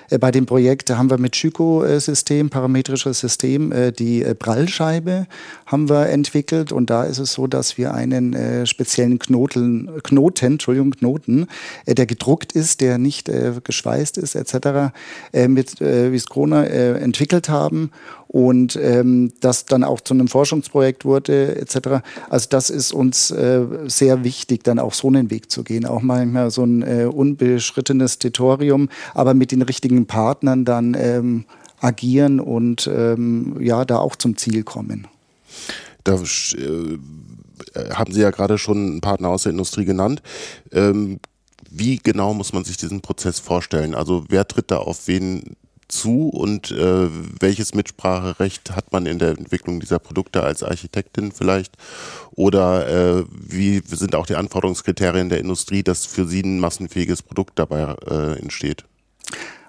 Äh, 0.10 0.18
bei 0.18 0.32
dem 0.32 0.46
Projekt 0.46 0.90
haben 0.90 1.10
wir 1.10 1.18
mit 1.18 1.36
Schüko-System, 1.36 2.50
parametrisches 2.50 3.20
System, 3.20 3.72
äh, 3.72 3.92
die 3.92 4.26
Prallscheibe 4.38 5.28
haben 5.66 5.90
wir 5.90 6.10
entwickelt 6.10 6.72
und 6.72 6.90
da 6.90 7.04
ist 7.04 7.20
es 7.20 7.34
so, 7.34 7.48
dass 7.48 7.78
wir 7.78 7.94
einen 7.94 8.66
speziellen 8.66 9.20
Knoten, 9.20 9.90
Knoten, 10.04 10.54
Entschuldigung, 10.54 10.92
Knoten, 10.92 11.48
der 11.88 12.06
gedruckt 12.06 12.52
ist, 12.54 12.82
der 12.82 12.98
nicht 12.98 13.30
geschweißt 13.64 14.18
ist 14.18 14.36
etc., 14.36 14.94
mit 15.48 15.80
Viscona 15.80 16.66
entwickelt 16.66 17.50
haben 17.50 17.92
und 18.30 18.76
ähm, 18.76 19.34
das 19.40 19.66
dann 19.66 19.84
auch 19.84 20.02
zu 20.02 20.14
einem 20.14 20.28
Forschungsprojekt 20.28 21.04
wurde 21.04 21.56
etc. 21.56 22.04
Also 22.30 22.46
das 22.50 22.70
ist 22.70 22.94
uns 22.94 23.32
äh, 23.32 23.66
sehr 23.88 24.24
wichtig, 24.24 24.64
dann 24.64 24.78
auch 24.78 24.94
so 24.94 25.08
einen 25.08 25.32
Weg 25.32 25.50
zu 25.50 25.64
gehen, 25.64 25.88
auch 25.88 26.04
manchmal 26.04 26.52
so 26.52 26.64
ein 26.64 26.84
äh, 26.84 27.06
unbeschrittenes 27.06 28.20
Tutorium, 28.20 28.90
aber 29.16 29.34
mit 29.34 29.52
den 29.52 29.64
richtigen 29.64 30.06
Partnern 30.06 30.64
dann 30.64 30.96
ähm, 30.98 31.46
agieren 31.82 32.40
und 32.40 32.88
ähm, 32.94 33.58
ja, 33.60 33.84
da 33.84 33.98
auch 33.98 34.16
zum 34.16 34.38
Ziel 34.38 34.62
kommen. 34.62 35.08
Da 36.04 36.14
äh, 36.14 36.98
haben 37.94 38.14
Sie 38.14 38.22
ja 38.22 38.30
gerade 38.30 38.60
schon 38.60 38.78
einen 38.78 39.02
Partner 39.02 39.30
aus 39.30 39.44
der 39.44 39.54
Industrie 39.54 39.86
genannt. 39.86 40.22
Ähm, 40.72 41.20
wie 41.72 41.98
genau 41.98 42.36
muss 42.36 42.54
man 42.54 42.64
sich 42.64 42.78
diesen 42.78 43.02
Prozess 43.02 43.40
vorstellen? 43.40 43.96
Also 43.96 44.26
wer 44.30 44.48
tritt 44.48 44.70
da 44.70 44.78
auf 44.78 45.08
wen 45.08 45.56
zu 45.90 46.30
und 46.30 46.72
äh, 46.72 47.10
welches 47.40 47.74
Mitspracherecht 47.74 48.76
hat 48.76 48.92
man 48.92 49.06
in 49.06 49.20
der 49.20 49.30
Entwicklung 49.30 49.80
dieser 49.80 50.00
Produkte 50.00 50.44
als 50.44 50.64
Architektin 50.64 51.32
vielleicht? 51.32 51.76
Oder 52.32 53.20
äh, 53.20 53.26
wie 53.30 53.82
sind 53.86 54.16
auch 54.16 54.26
die 54.26 54.36
Anforderungskriterien 54.36 55.30
der 55.30 55.40
Industrie, 55.40 55.84
dass 55.84 56.06
für 56.06 56.26
sie 56.26 56.42
ein 56.42 56.60
massenfähiges 56.60 57.22
Produkt 57.22 57.60
dabei 57.60 57.96
äh, 58.10 58.40
entsteht? 58.40 58.86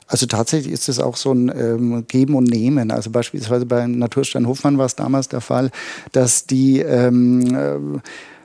Also 0.06 0.26
tatsächlich 0.26 0.72
ist 0.72 0.88
es 0.88 0.98
auch 0.98 1.16
so 1.16 1.32
ein 1.32 1.52
ähm, 1.56 2.04
Geben 2.08 2.34
und 2.34 2.44
Nehmen. 2.44 2.90
Also 2.90 3.10
beispielsweise 3.10 3.64
beim 3.64 3.92
Naturstein 3.92 4.46
Hofmann 4.46 4.76
war 4.76 4.86
es 4.86 4.96
damals 4.96 5.28
der 5.28 5.40
Fall, 5.40 5.70
dass 6.10 6.46
die 6.46 6.80
ähm, 6.80 7.54
äh, 7.54 8.00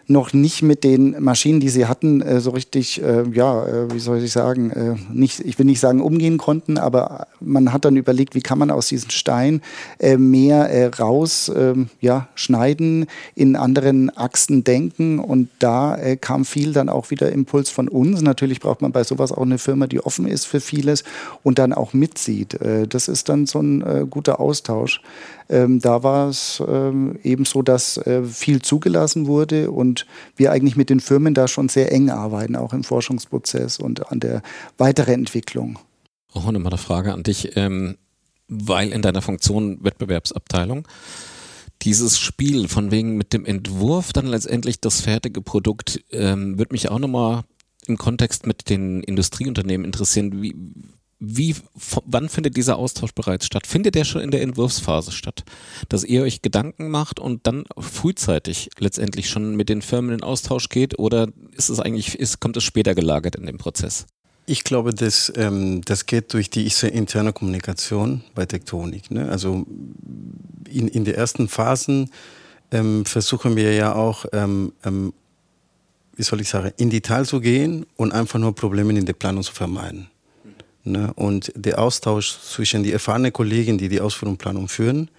noch 0.07 0.33
nicht 0.33 0.61
mit 0.61 0.83
den 0.83 1.15
Maschinen, 1.23 1.59
die 1.59 1.69
sie 1.69 1.87
hatten, 1.87 2.21
äh, 2.21 2.39
so 2.39 2.51
richtig, 2.51 3.01
äh, 3.01 3.23
ja, 3.31 3.65
äh, 3.65 3.93
wie 3.93 3.99
soll 3.99 4.23
ich 4.23 4.31
sagen, 4.31 4.69
äh, 4.69 4.95
nicht, 5.11 5.39
ich 5.39 5.57
will 5.57 5.65
nicht 5.65 5.79
sagen 5.79 6.01
umgehen 6.01 6.37
konnten, 6.37 6.77
aber 6.77 7.27
man 7.39 7.73
hat 7.73 7.85
dann 7.85 7.97
überlegt, 7.97 8.35
wie 8.35 8.41
kann 8.41 8.59
man 8.59 8.69
aus 8.69 8.87
diesem 8.87 9.09
Stein 9.09 9.61
äh, 9.99 10.17
mehr 10.17 10.69
äh, 10.69 10.87
raus, 10.87 11.51
ähm, 11.55 11.89
ja, 12.01 12.27
schneiden, 12.35 13.07
in 13.33 13.55
anderen 13.55 14.15
Achsen 14.15 14.63
denken 14.63 15.19
und 15.19 15.49
da 15.59 15.97
kam 16.21 16.45
viel 16.45 16.73
dann 16.73 16.89
auch 16.89 17.09
wieder 17.09 17.31
Impuls 17.31 17.69
von 17.69 17.87
uns. 17.87 18.21
Natürlich 18.21 18.59
braucht 18.59 18.81
man 18.81 18.91
bei 18.91 19.03
sowas 19.03 19.31
auch 19.31 19.41
eine 19.41 19.57
Firma, 19.57 19.87
die 19.87 20.01
offen 20.01 20.27
ist 20.27 20.45
für 20.45 20.59
vieles 20.59 21.03
und 21.43 21.59
dann 21.59 21.73
auch 21.73 21.93
mitzieht. 21.93 22.57
das 22.89 23.07
ist 23.07 23.29
dann 23.29 23.45
so 23.45 23.59
ein 23.59 24.09
guter 24.09 24.39
Austausch. 24.39 25.01
Ähm, 25.47 25.79
da 25.79 26.03
war 26.03 26.29
es 26.29 26.61
ähm, 26.67 27.19
eben 27.23 27.45
so, 27.45 27.61
dass 27.61 27.99
viel 28.31 28.61
zugelassen 28.61 29.27
wurde 29.27 29.71
und 29.71 29.94
wir 30.35 30.51
eigentlich 30.51 30.75
mit 30.75 30.89
den 30.89 30.99
Firmen 30.99 31.33
da 31.33 31.47
schon 31.47 31.69
sehr 31.69 31.91
eng 31.91 32.09
arbeiten, 32.09 32.55
auch 32.55 32.73
im 32.73 32.83
Forschungsprozess 32.83 33.79
und 33.79 34.11
an 34.11 34.19
der 34.19 34.41
weiteren 34.77 35.13
Entwicklung. 35.13 35.79
Auch 36.33 36.51
nochmal 36.51 36.73
eine 36.73 36.77
Frage 36.77 37.13
an 37.13 37.23
dich, 37.23 37.55
ähm, 37.55 37.97
weil 38.47 38.91
in 38.91 39.01
deiner 39.01 39.21
Funktion 39.21 39.83
Wettbewerbsabteilung 39.83 40.87
dieses 41.81 42.17
Spiel 42.17 42.67
von 42.67 42.91
wegen 42.91 43.15
mit 43.15 43.33
dem 43.33 43.45
Entwurf 43.45 44.13
dann 44.13 44.27
letztendlich 44.27 44.79
das 44.79 45.01
fertige 45.01 45.41
Produkt, 45.41 46.03
ähm, 46.11 46.57
würde 46.57 46.73
mich 46.73 46.89
auch 46.89 46.99
nochmal 46.99 47.43
im 47.87 47.97
Kontext 47.97 48.47
mit 48.47 48.69
den 48.69 49.03
Industrieunternehmen 49.03 49.85
interessieren. 49.85 50.41
Wie, 50.41 50.55
wie, 51.19 51.55
wann 52.05 52.29
findet 52.29 52.57
dieser 52.57 52.77
Austausch 52.77 53.13
bereits 53.13 53.45
statt? 53.45 53.65
Findet 53.65 53.95
der 53.95 54.03
schon 54.03 54.21
in 54.21 54.31
der 54.31 54.41
Entwurfsphase 54.41 55.11
statt? 55.11 55.43
Dass 55.87 56.03
ihr 56.03 56.23
euch 56.23 56.41
Gedanken 56.41 56.89
macht 56.89 57.19
und 57.19 57.47
dann 57.47 57.63
frühzeitig 57.77 58.69
letztendlich 58.79 59.29
schon 59.29 59.55
mit 59.55 59.69
den 59.69 59.81
Firmen 59.81 60.13
in 60.13 60.23
Austausch 60.23 60.69
geht 60.69 60.99
oder 60.99 61.29
ist 61.53 61.69
es 61.69 61.79
eigentlich, 61.79 62.19
ist, 62.19 62.41
kommt 62.41 62.57
es 62.57 62.63
später 62.63 62.95
gelagert 62.95 63.35
in 63.35 63.45
dem 63.45 63.57
Prozess? 63.57 64.07
Ich 64.45 64.63
glaube, 64.63 64.93
das, 64.93 65.31
ähm, 65.35 65.81
das 65.85 66.05
geht 66.05 66.33
durch 66.33 66.49
die 66.49 66.67
interne 66.67 67.33
Kommunikation 67.33 68.21
bei 68.35 68.45
Tektonik. 68.45 69.09
Ne? 69.09 69.27
Also 69.29 69.65
in, 70.69 70.87
in 70.87 71.05
den 71.05 71.15
ersten 71.15 71.47
Phasen 71.47 72.11
ähm, 72.71 73.05
versuchen 73.05 73.55
wir 73.55 73.73
ja 73.73 73.95
auch, 73.95 74.25
ähm, 74.33 74.73
ähm, 74.83 75.13
wie 76.15 76.23
soll 76.23 76.41
ich 76.41 76.49
sagen, 76.49 76.71
in 76.77 76.89
Detail 76.89 77.25
zu 77.25 77.39
gehen 77.39 77.85
und 77.95 78.11
einfach 78.11 78.37
nur 78.37 78.53
Probleme 78.53 78.97
in 78.97 79.05
der 79.05 79.13
Planung 79.13 79.43
zu 79.43 79.53
vermeiden. 79.53 80.09
Ne? 80.85 81.11
Und 81.15 81.51
der 81.55 81.79
Austausch 81.79 82.37
zwischen 82.39 82.83
die 82.83 82.91
erfahrenen 82.91 83.33
Kollegen, 83.33 83.77
die 83.77 83.89
die 83.89 84.01
Ausführungsplanung 84.01 84.67
führen, 84.67 85.09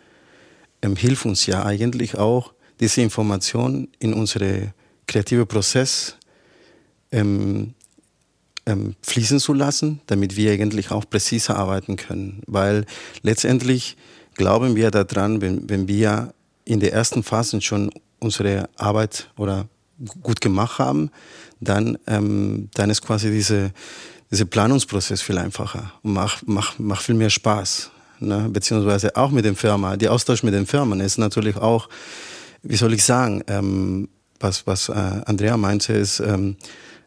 ähm, 0.82 0.96
hilft 0.96 1.26
uns 1.26 1.46
ja 1.46 1.64
eigentlich 1.64 2.16
auch, 2.16 2.52
diese 2.80 3.00
Information 3.00 3.88
in 3.98 4.12
unsere 4.12 4.74
kreative 5.06 5.46
Prozess 5.46 6.16
ähm, 7.10 7.74
ähm, 8.66 8.96
fließen 9.02 9.40
zu 9.40 9.54
lassen, 9.54 10.00
damit 10.06 10.36
wir 10.36 10.52
eigentlich 10.52 10.90
auch 10.90 11.08
präziser 11.08 11.56
arbeiten 11.56 11.96
können. 11.96 12.42
Weil 12.46 12.84
letztendlich 13.22 13.96
glauben 14.34 14.76
wir 14.76 14.90
daran, 14.90 15.40
wenn, 15.40 15.68
wenn 15.70 15.88
wir 15.88 16.34
in 16.64 16.80
der 16.80 16.92
ersten 16.92 17.22
Phase 17.22 17.60
schon 17.62 17.90
unsere 18.18 18.68
Arbeit 18.76 19.30
oder 19.36 19.68
gut 20.22 20.40
gemacht 20.40 20.78
haben, 20.78 21.10
dann, 21.60 21.96
ähm, 22.06 22.68
dann 22.74 22.90
ist 22.90 23.02
quasi 23.02 23.30
diese 23.30 23.72
dieser 24.30 24.44
Planungsprozess 24.44 25.22
viel 25.22 25.38
einfacher 25.38 25.92
und 26.02 26.12
macht, 26.12 26.48
macht, 26.48 26.80
macht 26.80 27.02
viel 27.02 27.14
mehr 27.14 27.30
Spaß. 27.30 27.90
Ne? 28.20 28.48
Beziehungsweise 28.50 29.16
auch 29.16 29.30
mit 29.30 29.44
den 29.44 29.56
Firmen. 29.56 29.98
Der 29.98 30.12
Austausch 30.12 30.42
mit 30.42 30.54
den 30.54 30.66
Firmen 30.66 31.00
ist 31.00 31.18
natürlich 31.18 31.56
auch, 31.56 31.88
wie 32.62 32.76
soll 32.76 32.94
ich 32.94 33.04
sagen, 33.04 33.42
ähm, 33.46 34.08
was, 34.40 34.66
was 34.66 34.88
äh, 34.88 34.92
Andrea 34.92 35.56
meinte, 35.56 35.92
ist, 35.92 36.20
ähm, 36.20 36.56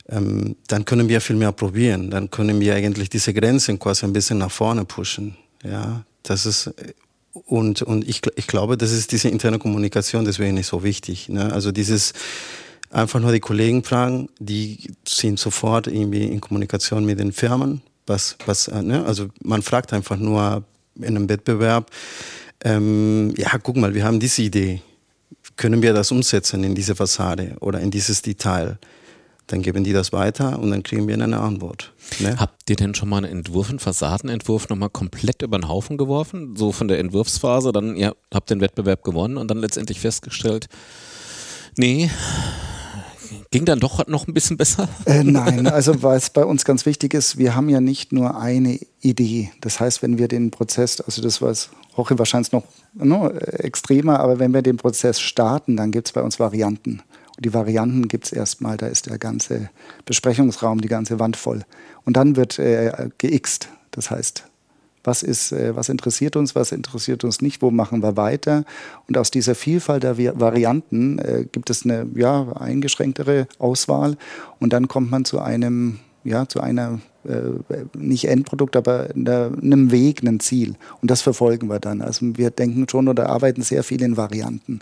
ähm, 0.07 0.55
dann 0.67 0.85
können 0.85 1.09
wir 1.09 1.21
viel 1.21 1.35
mehr 1.35 1.51
probieren. 1.51 2.09
Dann 2.09 2.31
können 2.31 2.59
wir 2.59 2.75
eigentlich 2.75 3.09
diese 3.09 3.33
Grenzen 3.33 3.77
quasi 3.77 4.05
ein 4.05 4.13
bisschen 4.13 4.39
nach 4.39 4.51
vorne 4.51 4.85
pushen. 4.85 5.35
Ja, 5.63 6.03
das 6.23 6.45
ist 6.45 6.71
und, 7.45 7.81
und 7.81 8.07
ich, 8.07 8.21
ich 8.35 8.47
glaube, 8.47 8.77
das 8.77 8.91
ist 8.91 9.11
diese 9.11 9.29
interne 9.29 9.59
Kommunikation 9.59 10.25
deswegen 10.25 10.55
nicht 10.55 10.67
so 10.67 10.83
wichtig. 10.83 11.29
Ne? 11.29 11.51
Also 11.53 11.71
dieses 11.71 12.13
einfach 12.89 13.19
nur 13.19 13.31
die 13.31 13.39
Kollegen 13.39 13.84
fragen, 13.84 14.29
die 14.39 14.91
sind 15.08 15.39
sofort 15.39 15.88
irgendwie 15.88 16.24
in 16.24 16.41
Kommunikation 16.41 17.05
mit 17.05 17.19
den 17.19 17.31
Firmen. 17.31 17.81
Was, 18.08 18.38
was, 18.46 18.67
äh, 18.67 18.81
ne? 18.81 19.05
Also 19.05 19.27
man 19.43 19.62
fragt 19.62 19.93
einfach 19.93 20.17
nur 20.17 20.63
in 20.96 21.15
einem 21.15 21.29
Wettbewerb, 21.29 21.91
ähm, 22.63 23.34
ja, 23.38 23.58
guck 23.62 23.77
mal, 23.77 23.93
wir 23.93 24.03
haben 24.03 24.19
diese 24.19 24.41
Idee. 24.41 24.81
Können 25.55 25.81
wir 25.81 25.93
das 25.93 26.12
umsetzen 26.12 26.63
in 26.63 26.75
diese 26.75 26.96
Fassade 26.96 27.55
oder 27.60 27.79
in 27.79 27.91
dieses 27.91 28.22
Detail? 28.22 28.77
Dann 29.48 29.62
geben 29.62 29.84
die 29.84 29.93
das 29.93 30.13
weiter 30.13 30.60
und 30.60 30.69
dann 30.69 30.84
kriegen 30.84 31.08
wir 31.08 31.15
eine 31.15 31.39
Antwort. 31.39 31.93
Ne? 32.19 32.36
Habt 32.38 32.69
ihr 32.69 32.75
denn 32.75 32.93
schon 32.93 33.10
mal 33.10 33.17
einen 33.17 33.31
Entwurf, 33.31 33.69
einen 33.69 33.79
Fassadenentwurf 33.79 34.69
nochmal 34.69 34.89
komplett 34.89 35.41
über 35.41 35.58
den 35.58 35.67
Haufen 35.67 35.98
geworfen? 35.98 36.55
So 36.55 36.72
von 36.72 36.88
der 36.88 37.00
Entwurfsphase, 37.00 37.72
dann 37.72 37.96
ihr 37.96 38.15
habt 38.34 38.50
den 38.50 38.62
Wettbewerb 38.62 39.03
gewonnen 39.03 39.38
und 39.38 39.50
dann 39.50 39.58
letztendlich 39.58 40.00
festgestellt, 40.00 40.67
nee, 41.77 42.12
Ging 43.51 43.65
dann 43.65 43.79
doch 43.79 44.05
noch 44.05 44.27
ein 44.27 44.33
bisschen 44.35 44.57
besser? 44.57 44.87
Äh, 45.05 45.23
nein, 45.23 45.65
also 45.65 46.03
was 46.03 46.29
bei 46.29 46.45
uns 46.45 46.65
ganz 46.65 46.85
wichtig 46.85 47.15
ist, 47.15 47.39
wir 47.39 47.55
haben 47.55 47.67
ja 47.67 47.81
nicht 47.81 48.11
nur 48.11 48.39
eine 48.39 48.79
Idee. 49.01 49.51
Das 49.61 49.79
heißt, 49.79 50.03
wenn 50.03 50.19
wir 50.19 50.27
den 50.27 50.51
Prozess, 50.51 51.01
also 51.01 51.23
das 51.23 51.41
war 51.41 51.53
auch 51.95 52.11
wahrscheinlich 52.11 52.51
noch 52.51 52.63
no, 52.93 53.27
ne, 53.27 53.41
extremer, 53.59 54.19
aber 54.19 54.37
wenn 54.37 54.53
wir 54.53 54.61
den 54.61 54.77
Prozess 54.77 55.19
starten, 55.19 55.77
dann 55.77 55.91
gibt 55.91 56.09
es 56.09 56.13
bei 56.13 56.21
uns 56.21 56.39
Varianten. 56.39 57.01
Und 57.37 57.45
die 57.45 57.53
Varianten 57.53 58.07
gibt 58.07 58.25
es 58.25 58.31
erstmal, 58.33 58.77
da 58.77 58.85
ist 58.85 59.07
der 59.07 59.17
ganze 59.17 59.71
Besprechungsraum, 60.05 60.81
die 60.81 60.87
ganze 60.87 61.19
Wand 61.19 61.35
voll. 61.35 61.63
Und 62.05 62.17
dann 62.17 62.35
wird 62.35 62.59
äh, 62.59 63.09
geixt. 63.17 63.69
Das 63.89 64.11
heißt, 64.11 64.43
was, 65.03 65.23
ist, 65.23 65.51
äh, 65.51 65.75
was 65.75 65.89
interessiert 65.89 66.35
uns, 66.35 66.55
was 66.55 66.71
interessiert 66.71 67.23
uns 67.23 67.41
nicht, 67.41 67.61
wo 67.61 67.71
machen 67.71 68.01
wir 68.01 68.17
weiter. 68.17 68.65
Und 69.07 69.17
aus 69.17 69.31
dieser 69.31 69.55
Vielfalt 69.55 70.03
der 70.03 70.17
Varianten 70.17 71.19
äh, 71.19 71.45
gibt 71.51 71.69
es 71.69 71.83
eine 71.83 72.07
ja, 72.15 72.51
eingeschränktere 72.53 73.47
Auswahl 73.57 74.17
und 74.59 74.73
dann 74.73 74.87
kommt 74.87 75.11
man 75.11 75.25
zu 75.25 75.39
einem, 75.39 75.99
ja, 76.23 76.47
zu 76.47 76.61
einer 76.61 76.99
äh, 77.25 77.85
nicht 77.97 78.25
Endprodukt, 78.25 78.75
aber 78.75 79.09
einem 79.15 79.91
Weg, 79.91 80.21
einem 80.21 80.39
Ziel. 80.39 80.75
Und 81.01 81.11
das 81.11 81.21
verfolgen 81.21 81.67
wir 81.67 81.79
dann. 81.79 82.01
Also 82.01 82.25
wir 82.37 82.49
denken 82.49 82.87
schon 82.89 83.07
oder 83.07 83.29
arbeiten 83.29 83.61
sehr 83.61 83.83
viel 83.83 84.01
in 84.01 84.17
Varianten. 84.17 84.79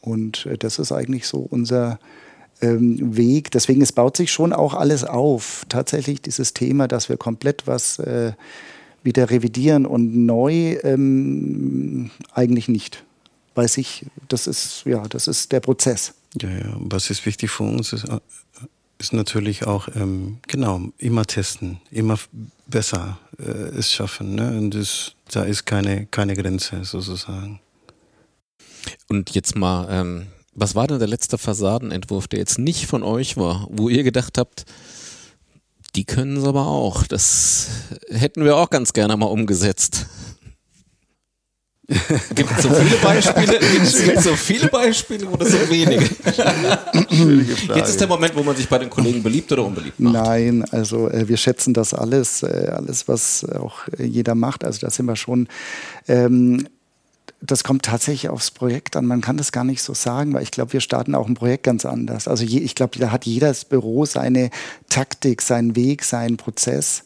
Und 0.00 0.46
äh, 0.46 0.58
das 0.58 0.78
ist 0.78 0.92
eigentlich 0.92 1.26
so 1.26 1.38
unser 1.38 1.98
ähm, 2.60 3.16
Weg. 3.16 3.50
Deswegen, 3.50 3.82
es 3.82 3.92
baut 3.92 4.16
sich 4.16 4.32
schon 4.32 4.52
auch 4.52 4.74
alles 4.74 5.04
auf. 5.04 5.64
Tatsächlich 5.68 6.22
dieses 6.22 6.54
Thema, 6.54 6.88
dass 6.88 7.08
wir 7.08 7.16
komplett 7.16 7.66
was 7.66 7.98
äh, 7.98 8.32
wieder 9.02 9.30
revidieren 9.30 9.86
und 9.86 10.14
neu 10.26 10.78
ähm, 10.82 12.10
eigentlich 12.32 12.68
nicht. 12.68 13.04
Weiß 13.54 13.76
ich, 13.78 14.06
das 14.28 14.46
ist, 14.46 14.84
ja, 14.86 15.02
das 15.08 15.28
ist 15.28 15.52
der 15.52 15.60
Prozess. 15.60 16.14
Ja, 16.40 16.50
ja. 16.50 16.76
Was 16.78 17.10
ist 17.10 17.26
wichtig 17.26 17.50
für 17.50 17.64
uns, 17.64 17.92
ist, 17.92 18.08
äh, 18.08 18.18
ist 18.98 19.12
natürlich 19.12 19.66
auch, 19.66 19.88
ähm, 19.94 20.38
genau, 20.46 20.80
immer 20.98 21.26
testen, 21.26 21.80
immer 21.90 22.18
besser 22.66 23.18
äh, 23.38 23.42
es 23.42 23.92
schaffen. 23.92 24.34
Ne? 24.34 24.56
Und 24.56 24.74
das, 24.74 25.12
da 25.30 25.42
ist 25.42 25.66
keine, 25.66 26.06
keine 26.06 26.34
Grenze 26.34 26.84
sozusagen. 26.84 27.60
Und 29.08 29.30
jetzt 29.30 29.56
mal, 29.56 29.88
ähm, 29.90 30.26
was 30.54 30.74
war 30.74 30.86
denn 30.86 30.98
der 30.98 31.08
letzte 31.08 31.38
Fassadenentwurf, 31.38 32.28
der 32.28 32.38
jetzt 32.38 32.58
nicht 32.58 32.86
von 32.86 33.02
euch 33.02 33.36
war, 33.36 33.66
wo 33.70 33.88
ihr 33.88 34.02
gedacht 34.02 34.38
habt, 34.38 34.64
die 35.94 36.04
können 36.04 36.36
es 36.36 36.44
aber 36.44 36.66
auch. 36.66 37.06
Das 37.06 37.68
hätten 38.08 38.44
wir 38.44 38.56
auch 38.56 38.70
ganz 38.70 38.92
gerne 38.92 39.16
mal 39.16 39.26
umgesetzt. 39.26 40.06
Gibt 42.34 42.50
es 42.50 42.62
so 42.62 42.70
viele 42.70 42.96
Beispiele? 42.96 43.58
Gibt 43.58 44.22
so 44.22 44.36
viele 44.36 44.68
Beispiele 44.68 45.26
oder 45.26 45.44
so 45.44 45.58
wenige? 45.68 46.08
Jetzt 47.74 47.90
ist 47.90 48.00
der 48.00 48.08
Moment, 48.08 48.34
wo 48.34 48.42
man 48.42 48.56
sich 48.56 48.68
bei 48.68 48.78
den 48.78 48.88
Kollegen 48.88 49.22
beliebt 49.22 49.50
oder 49.52 49.64
unbeliebt 49.64 49.98
macht. 50.00 50.14
Nein, 50.14 50.64
also 50.70 51.10
äh, 51.10 51.28
wir 51.28 51.36
schätzen 51.36 51.74
das 51.74 51.92
alles, 51.92 52.42
äh, 52.42 52.72
alles, 52.74 53.08
was 53.08 53.44
auch 53.44 53.80
jeder 53.98 54.34
macht. 54.34 54.64
Also 54.64 54.80
da 54.80 54.90
sind 54.90 55.06
wir 55.06 55.16
schon 55.16 55.48
ähm, 56.08 56.66
das 57.44 57.64
kommt 57.64 57.84
tatsächlich 57.84 58.30
aufs 58.30 58.52
Projekt 58.52 58.96
an. 58.96 59.04
Man 59.04 59.20
kann 59.20 59.36
das 59.36 59.50
gar 59.50 59.64
nicht 59.64 59.82
so 59.82 59.94
sagen, 59.94 60.32
weil 60.32 60.44
ich 60.44 60.52
glaube, 60.52 60.72
wir 60.72 60.80
starten 60.80 61.14
auch 61.14 61.26
ein 61.26 61.34
Projekt 61.34 61.64
ganz 61.64 61.84
anders. 61.84 62.28
Also 62.28 62.44
je, 62.44 62.60
ich 62.60 62.76
glaube, 62.76 62.98
da 62.98 63.10
hat 63.10 63.26
jedes 63.26 63.64
Büro 63.64 64.06
seine 64.06 64.50
Taktik, 64.88 65.42
seinen 65.42 65.74
Weg, 65.74 66.04
seinen 66.04 66.36
Prozess 66.36 67.04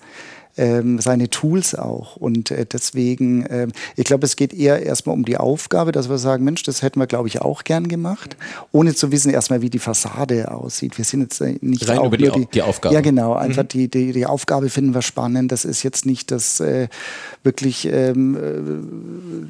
ähm, 0.56 0.98
seine 1.00 1.28
Tools 1.30 1.75
auch. 1.75 2.16
Und 2.16 2.50
äh, 2.50 2.66
deswegen, 2.66 3.44
äh, 3.46 3.68
ich 3.96 4.04
glaube, 4.04 4.25
es 4.25 4.36
geht 4.36 4.54
eher 4.54 4.82
erstmal 4.82 5.14
um 5.14 5.25
die 5.25 5.36
Aufgabe, 5.36 5.92
dass 5.92 6.08
wir 6.08 6.18
sagen, 6.18 6.44
Mensch, 6.44 6.62
das 6.62 6.82
hätten 6.82 7.00
wir, 7.00 7.06
glaube 7.06 7.28
ich, 7.28 7.42
auch 7.42 7.64
gern 7.64 7.88
gemacht, 7.88 8.36
ohne 8.72 8.94
zu 8.94 9.12
wissen 9.12 9.30
erstmal, 9.30 9.62
wie 9.62 9.70
die 9.70 9.78
Fassade 9.78 10.50
aussieht. 10.50 10.98
Wir 10.98 11.04
sind 11.04 11.20
jetzt 11.20 11.40
äh, 11.40 11.56
nicht 11.60 11.88
Rein 11.88 12.04
über 12.04 12.16
die, 12.16 12.30
die, 12.30 12.46
die, 12.46 12.62
Aufgabe. 12.62 12.94
Ja, 12.94 13.00
genau. 13.00 13.34
Einfach 13.34 13.64
mhm. 13.64 13.68
die, 13.68 13.88
die, 13.88 14.12
die 14.12 14.26
Aufgabe 14.26 14.70
finden 14.70 14.94
wir 14.94 15.02
spannend. 15.02 15.52
Das 15.52 15.64
ist 15.64 15.82
jetzt 15.82 16.06
nicht 16.06 16.30
das 16.30 16.60
äh, 16.60 16.88
wirklich 17.42 17.86
ähm, 17.90 18.36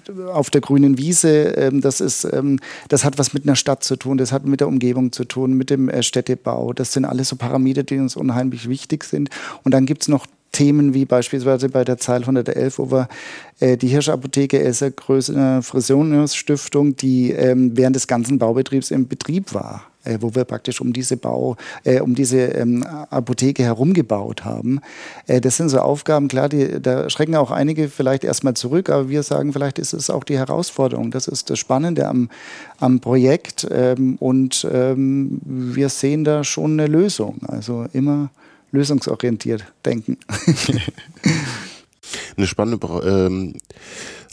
äh, 0.06 0.30
auf 0.30 0.50
der 0.50 0.60
grünen 0.60 0.98
Wiese. 0.98 1.54
Ähm, 1.56 1.80
das 1.80 2.00
ist, 2.00 2.24
ähm, 2.24 2.58
das 2.88 3.04
hat 3.04 3.18
was 3.18 3.32
mit 3.32 3.44
einer 3.44 3.56
Stadt 3.56 3.84
zu 3.84 3.96
tun. 3.96 4.18
Das 4.18 4.32
hat 4.32 4.44
mit 4.46 4.60
der 4.60 4.68
Umgebung 4.68 5.12
zu 5.12 5.24
tun, 5.24 5.54
mit 5.54 5.70
dem 5.70 5.88
äh, 5.88 6.02
Städtebau. 6.02 6.72
Das 6.72 6.92
sind 6.92 7.04
alles 7.04 7.28
so 7.28 7.36
Parameter, 7.36 7.82
die 7.82 7.98
uns 7.98 8.16
unheimlich 8.16 8.68
wichtig 8.68 9.04
sind. 9.04 9.30
Und 9.62 9.72
dann 9.72 9.86
gibt 9.86 10.02
es 10.02 10.08
noch 10.08 10.26
Themen 10.56 10.94
wie 10.94 11.04
beispielsweise 11.04 11.68
bei 11.68 11.84
der 11.84 11.98
Zahl 11.98 12.20
111, 12.20 12.78
wo 12.78 12.90
wir 12.90 13.08
äh, 13.60 13.76
die 13.76 13.88
Hirschapotheke 13.88 14.58
Esser 14.58 14.90
Größe 14.90 15.60
Frisionstiftung, 15.62 16.96
die 16.96 17.32
ähm, 17.32 17.76
während 17.76 17.94
des 17.94 18.06
ganzen 18.06 18.38
Baubetriebs 18.38 18.90
im 18.90 19.06
Betrieb 19.06 19.52
war 19.52 19.84
äh, 20.06 20.18
wo 20.20 20.34
wir 20.34 20.44
praktisch 20.44 20.80
um 20.80 20.92
diese 20.92 21.16
Bau, 21.16 21.56
äh, 21.84 22.00
um 22.00 22.14
diese 22.14 22.38
ähm, 22.38 22.84
Apotheke 22.84 23.64
herumgebaut 23.64 24.44
haben. 24.44 24.80
Äh, 25.26 25.40
das 25.40 25.56
sind 25.56 25.68
so 25.68 25.80
Aufgaben, 25.80 26.28
klar, 26.28 26.48
die, 26.48 26.80
da 26.80 27.10
schrecken 27.10 27.36
auch 27.36 27.50
einige 27.50 27.88
vielleicht 27.88 28.24
erstmal 28.24 28.54
zurück, 28.54 28.88
aber 28.88 29.08
wir 29.08 29.22
sagen, 29.22 29.52
vielleicht 29.52 29.78
ist 29.78 29.92
es 29.92 30.08
auch 30.08 30.24
die 30.24 30.38
Herausforderung. 30.38 31.10
Das 31.10 31.28
ist 31.28 31.50
das 31.50 31.58
Spannende 31.58 32.08
am, 32.08 32.30
am 32.78 33.00
Projekt 33.00 33.66
ähm, 33.70 34.16
und 34.20 34.66
ähm, 34.72 35.40
wir 35.44 35.88
sehen 35.88 36.24
da 36.24 36.44
schon 36.44 36.72
eine 36.72 36.86
Lösung. 36.86 37.40
Also 37.48 37.86
immer 37.92 38.30
lösungsorientiert 38.76 39.64
denken. 39.84 40.18
Eine 42.36 42.46
spannende 42.46 42.86
ähm, 43.04 43.54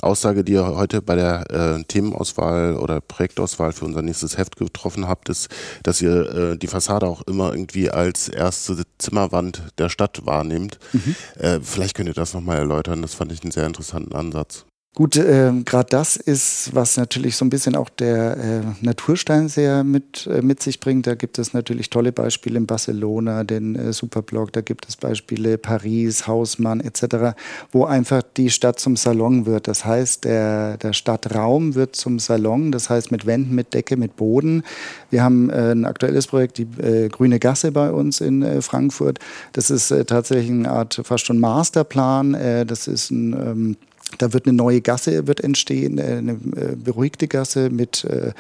Aussage, 0.02 0.44
die 0.44 0.54
ihr 0.54 0.66
heute 0.76 1.02
bei 1.02 1.16
der 1.16 1.50
äh, 1.50 1.84
Themenauswahl 1.86 2.76
oder 2.76 3.02
Projektauswahl 3.02 3.72
für 3.72 3.86
unser 3.86 4.02
nächstes 4.02 4.38
Heft 4.38 4.58
getroffen 4.58 5.08
habt, 5.08 5.30
ist, 5.30 5.50
dass 5.82 6.02
ihr 6.02 6.52
äh, 6.54 6.58
die 6.58 6.68
Fassade 6.68 7.08
auch 7.08 7.22
immer 7.22 7.52
irgendwie 7.52 7.90
als 7.90 8.28
erste 8.28 8.84
Zimmerwand 8.98 9.64
der 9.78 9.90
Stadt 9.90 10.26
wahrnehmt. 10.26 10.78
Mhm. 10.92 11.16
Äh, 11.40 11.60
vielleicht 11.62 11.96
könnt 11.96 12.10
ihr 12.10 12.14
das 12.14 12.34
nochmal 12.34 12.58
erläutern. 12.58 13.02
Das 13.02 13.14
fand 13.16 13.32
ich 13.32 13.42
einen 13.42 13.52
sehr 13.52 13.66
interessanten 13.66 14.14
Ansatz. 14.14 14.66
Gut, 14.96 15.16
äh, 15.16 15.52
gerade 15.66 15.90
das 15.90 16.18
ist, 16.18 16.76
was 16.76 16.98
natürlich 16.98 17.36
so 17.36 17.44
ein 17.46 17.50
bisschen 17.50 17.76
auch 17.76 17.90
der 17.90 18.38
äh, 18.38 18.86
Naturstein 18.86 19.48
sehr 19.48 19.84
mit, 19.84 20.28
äh, 20.28 20.44
mit 20.44 20.62
sich 20.62 20.80
bringt. 20.80 21.08
Da 21.08 21.16
gibt 21.16 21.40
es 21.40 21.52
natürlich 21.52 21.90
tolle 21.90 22.12
Beispiele 22.12 22.60
in 22.60 22.68
Barcelona, 22.68 23.44
den 23.44 23.76
äh, 23.76 23.92
Superblock, 23.92 24.54
da 24.54 24.62
gibt 24.62 24.88
es 24.88 24.96
Beispiele 24.96 25.58
Paris, 25.58 26.28
Hausmann 26.28 26.80
etc., 26.80 27.36
wo 27.72 27.86
einfach 27.86 28.22
die 28.38 28.52
Stadt 28.52 28.80
zum 28.80 28.96
Salon 28.96 29.48
wird. 29.48 29.68
Das 29.68 29.84
heißt, 29.84 30.26
der, 30.26 30.78
der 30.78 30.94
Stadtraum 30.94 31.74
wird 31.74 31.96
zum 31.96 32.20
Salon, 32.20 32.72
das 32.72 32.92
heißt 32.92 33.12
mit 33.12 33.26
Wänden, 33.26 33.56
mit 33.56 33.74
Decke, 33.74 33.98
mit 33.98 34.16
Boden. 34.16 34.62
Wir 35.10 35.24
haben 35.24 35.50
äh, 35.50 35.72
ein 35.72 35.86
aktuelles 35.86 36.28
Projekt, 36.28 36.60
die 36.60 36.68
äh, 36.80 37.10
Grüne 37.10 37.40
Gasse 37.40 37.72
bei 37.72 37.90
uns 37.92 38.22
in 38.22 38.62
Frankfurt. 38.62 39.18
Das 39.54 39.72
ist 39.72 39.92
tatsächlich 40.06 40.52
eine 40.52 40.70
Art 40.70 41.02
fast 41.04 41.26
schon 41.26 41.40
Masterplan. 41.40 42.34
das 42.68 42.88
ist 42.88 43.10
ein 43.10 43.34
ähm, 43.34 43.78
da 44.18 44.34
wird 44.34 44.48
eine 44.48 44.56
neue 44.56 44.82
Gasse 44.82 45.28
wird 45.28 45.42
entstehen, 45.42 45.98
äh, 45.98 46.04
eine 46.04 46.34
äh, 46.34 46.76
beruhigte 46.76 47.28
Gasse 47.28 47.70
mit 47.70 48.04
äh, 48.06 48.34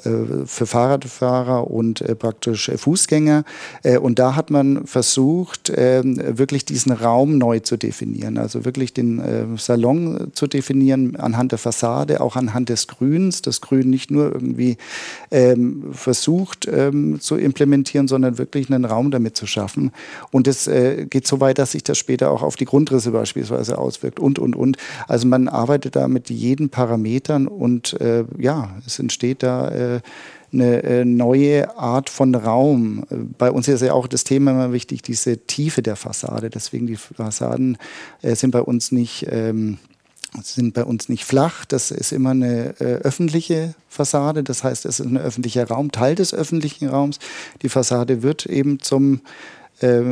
für 0.00 0.66
Fahrradfahrer 0.66 1.70
und 1.70 2.00
äh, 2.00 2.14
praktisch 2.14 2.68
äh, 2.68 2.78
Fußgänger. 2.78 3.44
Und 4.00 4.18
da 4.18 4.34
hat 4.34 4.50
man 4.50 4.86
versucht, 4.86 5.72
ähm, 5.74 6.20
wirklich 6.38 6.64
diesen 6.64 6.92
Raum 6.92 7.38
neu 7.38 7.60
zu 7.60 7.76
definieren. 7.76 8.38
Also 8.38 8.64
wirklich 8.64 8.92
den 8.92 9.56
Salon 9.56 10.28
zu 10.32 10.46
definieren 10.46 11.16
anhand 11.16 11.52
der 11.52 11.58
Fassade, 11.58 12.20
auch 12.20 12.36
anhand 12.36 12.68
des 12.68 12.86
Grüns. 12.86 13.42
Das 13.42 13.60
Grün 13.60 13.90
nicht 13.90 14.10
nur 14.10 14.32
irgendwie 14.32 14.76
ähm, 15.30 15.84
versucht 15.92 16.68
ähm, 16.70 17.20
zu 17.20 17.36
implementieren, 17.36 18.08
sondern 18.08 18.38
wirklich 18.38 18.70
einen 18.70 18.84
Raum 18.84 19.10
damit 19.10 19.36
zu 19.36 19.46
schaffen. 19.46 19.92
Und 20.30 20.48
es 20.48 20.68
geht 21.10 21.26
so 21.26 21.40
weit, 21.40 21.58
dass 21.58 21.72
sich 21.72 21.84
das 21.84 21.98
später 21.98 22.30
auch 22.30 22.42
auf 22.42 22.56
die 22.56 22.64
Grundrisse 22.64 23.10
beispielsweise 23.10 23.78
auswirkt 23.78 24.20
und, 24.20 24.38
und, 24.38 24.56
und. 24.56 24.76
Also 25.06 25.26
man 25.26 25.48
arbeitet 25.48 25.96
da 25.96 26.08
mit 26.08 26.30
jeden 26.30 26.68
Parametern 26.68 27.46
und 27.46 27.96
ja, 28.38 28.70
es 28.86 28.98
entsteht 28.98 29.42
da 29.42 29.70
eine 30.52 30.82
äh, 30.82 31.04
neue 31.04 31.76
Art 31.76 32.08
von 32.08 32.34
Raum. 32.34 33.04
Bei 33.36 33.50
uns 33.50 33.68
ist 33.68 33.82
ja 33.82 33.92
auch 33.92 34.06
das 34.06 34.24
Thema 34.24 34.52
immer 34.52 34.72
wichtig, 34.72 35.02
diese 35.02 35.38
Tiefe 35.38 35.82
der 35.82 35.96
Fassade. 35.96 36.50
Deswegen 36.50 36.86
die 36.86 36.96
Fassaden 36.96 37.76
äh, 38.22 38.34
sind 38.34 38.50
bei 38.50 38.62
uns 38.62 38.92
nicht 38.92 39.26
ähm, 39.30 39.78
sind 40.42 40.74
bei 40.74 40.84
uns 40.84 41.08
nicht 41.08 41.24
flach. 41.24 41.64
Das 41.64 41.90
ist 41.90 42.12
immer 42.12 42.30
eine 42.30 42.74
äh, 42.80 42.96
öffentliche 43.02 43.74
Fassade. 43.88 44.42
Das 44.42 44.62
heißt, 44.64 44.84
es 44.84 45.00
ist 45.00 45.06
ein 45.06 45.16
öffentlicher 45.16 45.66
Raum, 45.66 45.90
Teil 45.90 46.14
des 46.14 46.34
öffentlichen 46.34 46.88
Raums. 46.88 47.18
Die 47.62 47.68
Fassade 47.68 48.22
wird 48.22 48.46
eben 48.46 48.80
zum 48.80 49.20
äh, 49.80 50.02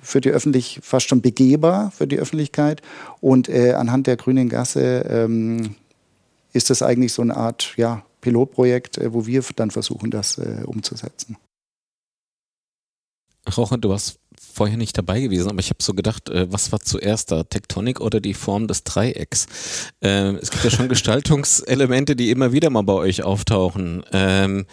für 0.00 0.20
die 0.20 0.30
öffentlich 0.30 0.80
fast 0.82 1.08
schon 1.08 1.20
begehbar 1.20 1.90
für 1.90 2.06
die 2.06 2.18
Öffentlichkeit. 2.18 2.82
Und 3.20 3.48
äh, 3.48 3.72
anhand 3.72 4.06
der 4.06 4.16
Grünen 4.16 4.48
Gasse 4.48 5.04
ähm, 5.08 5.74
ist 6.52 6.70
das 6.70 6.82
eigentlich 6.82 7.12
so 7.12 7.22
eine 7.22 7.36
Art 7.36 7.74
ja, 7.76 8.02
Pilotprojekt, 8.20 8.98
äh, 8.98 9.12
wo 9.12 9.26
wir 9.26 9.44
dann 9.56 9.70
versuchen, 9.70 10.10
das 10.10 10.38
äh, 10.38 10.62
umzusetzen. 10.64 11.36
Roche, 13.56 13.78
du 13.78 13.90
warst 13.90 14.18
vorher 14.54 14.76
nicht 14.76 14.96
dabei 14.98 15.20
gewesen, 15.20 15.50
aber 15.50 15.60
ich 15.60 15.70
habe 15.70 15.82
so 15.82 15.94
gedacht, 15.94 16.28
äh, 16.28 16.50
was 16.50 16.72
war 16.72 16.80
zuerst 16.80 17.30
da, 17.30 17.44
Tektonik 17.44 18.00
oder 18.00 18.20
die 18.20 18.34
Form 18.34 18.66
des 18.66 18.84
Dreiecks? 18.84 19.46
Ähm, 20.00 20.38
es 20.40 20.50
gibt 20.50 20.64
ja 20.64 20.70
schon 20.70 20.88
Gestaltungselemente, 20.90 22.16
die 22.16 22.30
immer 22.30 22.52
wieder 22.52 22.70
mal 22.70 22.82
bei 22.82 22.94
euch 22.94 23.22
auftauchen. 23.22 24.02
Ähm, 24.12 24.66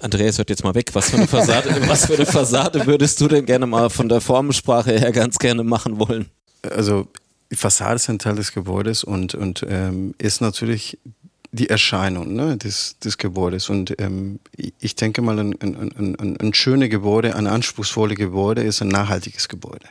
Andreas 0.00 0.38
hört 0.38 0.50
jetzt 0.50 0.64
mal 0.64 0.74
weg. 0.74 0.94
Was 0.94 1.10
für 1.10 1.16
eine 1.16 1.26
Fassade, 1.26 1.70
was 1.88 2.06
für 2.06 2.14
eine 2.14 2.26
Fassade 2.26 2.86
würdest 2.86 3.20
du 3.20 3.28
denn 3.28 3.46
gerne 3.46 3.66
mal 3.66 3.90
von 3.90 4.08
der 4.08 4.20
Formensprache 4.20 4.98
her 4.98 5.12
ganz 5.12 5.38
gerne 5.38 5.64
machen 5.64 5.98
wollen? 5.98 6.26
Also 6.62 7.08
die 7.50 7.56
Fassade 7.56 7.96
ist 7.96 8.08
ein 8.08 8.18
Teil 8.18 8.36
des 8.36 8.52
Gebäudes 8.52 9.04
und, 9.04 9.34
und 9.34 9.64
ähm, 9.68 10.14
ist 10.18 10.40
natürlich 10.40 10.98
die 11.56 11.68
Erscheinung 11.68 12.34
ne, 12.34 12.56
des, 12.56 12.98
des 12.98 13.18
Gebäudes. 13.18 13.68
Und 13.68 13.94
ähm, 14.00 14.38
ich 14.56 14.94
denke 14.94 15.22
mal, 15.22 15.38
ein, 15.38 15.54
ein, 15.60 16.16
ein, 16.18 16.36
ein 16.40 16.54
schönes 16.54 16.90
Gebäude, 16.90 17.34
ein 17.34 17.46
anspruchsvolles 17.46 18.16
Gebäude 18.16 18.62
ist 18.62 18.82
ein 18.82 18.88
nachhaltiges 18.88 19.48
Gebäude. 19.48 19.86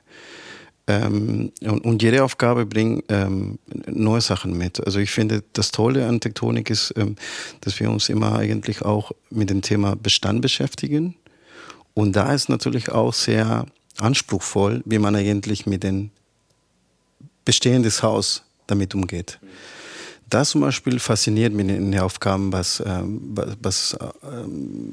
Ähm, 0.88 1.52
und, 1.62 1.84
und, 1.84 2.04
jede 2.04 2.24
Aufgabe 2.24 2.66
bringt 2.68 3.06
ähm, 3.10 3.58
neue 3.88 4.22
Sachen 4.22 4.56
mit. 4.56 4.86
Also 4.86 5.00
ich 5.00 5.10
finde, 5.10 5.44
das 5.54 5.72
Tolle 5.72 6.08
an 6.08 6.20
Tektonik 6.20 6.70
ist, 6.70 6.94
ähm, 6.96 7.16
dass 7.62 7.80
wir 7.80 7.90
uns 7.90 8.08
immer 8.08 8.38
eigentlich 8.38 8.84
auch 8.84 9.12
mit 9.32 9.50
dem 9.50 9.64
Thema 9.64 9.96
Bestand 9.96 10.42
beschäftigen. 10.42 11.16
Und 11.96 12.16
da 12.16 12.34
ist 12.34 12.50
natürlich 12.50 12.92
auch 12.92 13.14
sehr 13.14 13.66
anspruchsvoll, 13.98 14.84
wie 14.86 15.00
man 15.00 15.16
eigentlich 15.16 15.66
mit 15.66 15.84
dem 15.84 16.12
bestehendes 17.46 18.04
Haus 18.04 18.44
damit 18.68 18.94
umgeht. 18.94 19.40
Mhm. 19.42 19.48
Das 20.30 20.50
zum 20.50 20.62
Beispiel 20.62 21.00
fasziniert 21.00 21.54
mich 21.54 21.68
in 21.68 21.92
den 21.92 22.00
Aufgaben, 22.00 22.52
was, 22.52 22.82
ähm, 22.86 23.36
was 23.62 23.96
ähm, 24.24 24.92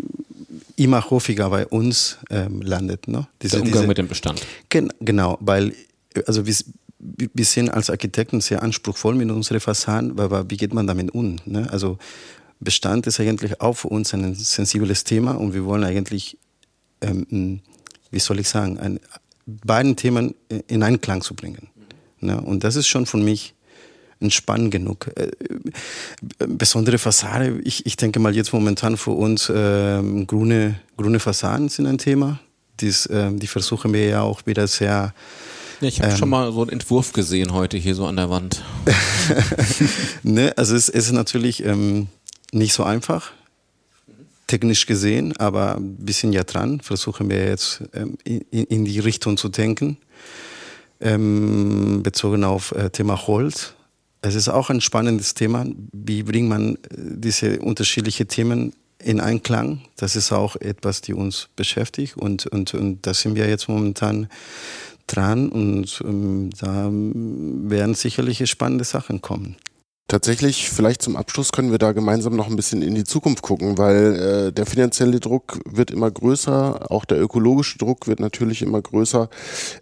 immer 0.77 1.09
häufiger 1.11 1.49
bei 1.51 1.67
uns 1.67 2.19
ähm, 2.31 2.61
landet. 2.61 3.09
Ne? 3.09 3.27
Diese, 3.41 3.57
Der 3.57 3.63
Umgang 3.63 3.81
diese, 3.81 3.89
mit 3.89 3.99
dem 3.99 4.09
Bestand. 4.09 4.47
Gen 4.69 4.93
genau, 5.01 5.39
weil 5.41 5.75
also 6.27 6.47
wie, 6.47 6.55
wir 6.99 7.45
sind 7.45 7.71
als 7.71 7.91
Architekten 7.91 8.41
sehr 8.41 8.63
anspruchsvoll 8.63 9.15
mit 9.15 9.31
unseren 9.31 9.61
Fassaden, 9.61 10.19
aber 10.21 10.51
wie 10.51 10.57
geht 10.57 10.75
man 10.75 10.87
damit 10.87 11.13
um? 11.15 11.37
Ne? 11.47 11.69
Also 11.71 11.99
Bestand 12.61 13.07
ist 13.07 13.19
eigentlich 13.19 13.61
auch 13.61 13.75
für 13.75 13.89
uns 13.89 14.15
ein 14.15 14.35
sensibles 14.35 15.05
Thema 15.05 15.33
und 15.33 15.55
wir 15.55 15.65
wollen 15.65 15.85
eigentlich, 15.85 16.39
ähm, 17.01 17.61
wie 18.11 18.19
soll 18.19 18.39
ich 18.39 18.49
sagen, 18.49 18.79
ein, 18.79 19.01
beiden 19.47 19.97
Themen 19.97 20.35
in 20.69 20.83
Einklang 20.83 21.23
zu 21.23 21.35
bringen. 21.35 21.69
Ne? 22.21 22.41
Und 22.41 22.63
das 22.63 22.77
ist 22.77 22.87
schon 22.87 23.07
für 23.07 23.17
mich 23.17 23.55
entspannend 24.23 24.71
genug. 24.71 25.11
Äh, 25.17 25.31
besondere 26.47 26.99
Fassade, 26.99 27.61
ich, 27.65 27.87
ich 27.87 27.97
denke 27.97 28.21
mal 28.21 28.35
jetzt 28.35 28.53
momentan 28.53 28.97
für 28.97 29.13
uns 29.13 29.49
äh, 29.49 30.03
grüne, 30.27 30.77
grüne 30.97 31.21
Fassaden 31.21 31.69
sind 31.69 31.87
ein 31.87 31.99
Thema. 31.99 32.41
Dies, 32.81 33.07
äh, 33.07 33.33
die 33.33 33.47
versuchen 33.47 33.93
wir 33.93 34.07
ja 34.07 34.23
auch 34.23 34.47
wieder 34.47 34.67
sehr 34.67 35.13
ja, 35.83 35.89
ich 35.89 36.01
habe 36.01 36.13
ähm, 36.13 36.17
schon 36.17 36.29
mal 36.29 36.53
so 36.53 36.61
einen 36.61 36.71
Entwurf 36.71 37.13
gesehen 37.13 37.53
heute 37.53 37.77
hier 37.77 37.97
so 37.97 38.07
an 38.07 38.15
der 38.15 38.31
Wand. 38.31 38.63
ne, 40.23 40.53
also 40.57 40.77
es, 40.77 40.89
es 40.89 41.07
ist 41.07 41.13
natürlich 41.13 41.65
ähm, 41.65 42.07
nicht 42.53 42.73
so 42.73 42.85
einfach, 42.85 43.33
technisch 44.47 44.87
gesehen, 44.87 45.37
aber 45.39 45.77
ein 45.77 45.97
bisschen 45.97 46.33
ja 46.33 46.45
dran. 46.45 46.81
Versuchen 46.81 47.29
wir 47.31 47.47
jetzt 47.47 47.83
ähm, 47.95 48.17
in, 48.23 48.43
in, 48.51 48.85
die 48.85 49.01
Richtung 49.01 49.37
zu 49.37 49.49
denken. 49.49 49.97
Ähm, 51.01 52.05
bezogen 52.05 52.45
auf 52.45 52.71
äh, 52.73 52.91
Thema 52.91 53.27
Holz. 53.27 53.75
Es 54.25 54.37
ist 54.37 54.49
auch 54.49 54.71
ein 54.71 54.81
spannendes 54.81 55.35
Thema. 55.35 55.67
Wie 55.93 56.23
bringt 56.23 56.49
man 56.49 56.77
äh, 56.77 56.79
diese 56.91 57.61
unterschiedlichen 57.61 58.29
Themen 58.29 58.73
in 59.03 59.21
Einklang? 59.21 59.83
Das 59.97 60.15
ist 60.15 60.33
auch 60.33 60.55
etwas, 60.57 61.01
die 61.01 61.13
uns 61.13 61.49
beschäftigt 61.57 62.17
und, 62.17 62.47
und, 62.47 62.73
und 62.73 63.05
da 63.05 63.15
sind 63.15 63.35
wir 63.35 63.49
jetzt 63.49 63.69
momentan 63.69 64.29
dran 65.09 65.49
und 65.49 66.01
ähm, 66.05 66.51
da 66.59 66.89
werden 66.89 67.95
sicherlich 67.95 68.49
spannende 68.49 68.85
Sachen 68.85 69.21
kommen. 69.21 69.57
Tatsächlich, 70.13 70.69
vielleicht 70.69 71.01
zum 71.01 71.17
Abschluss 71.17 71.53
können 71.53 71.71
wir 71.71 71.79
da 71.79 71.93
gemeinsam 71.93 72.37
noch 72.37 72.47
ein 72.47 72.55
bisschen 72.55 72.83
in 72.83 72.95
die 72.95 73.05
Zukunft 73.05 73.41
gucken, 73.41 73.79
weil 73.79 74.49
äh, 74.49 74.53
der 74.53 74.67
finanzielle 74.67 75.21
Druck 75.21 75.59
wird 75.65 75.91
immer 75.91 76.11
größer, 76.11 76.93
auch 76.93 77.07
der 77.07 77.19
ökologische 77.19 77.79
Druck 77.79 78.07
wird 78.09 78.21
natürlich 78.21 78.61
immer 78.61 78.83
größer. 78.83 79.31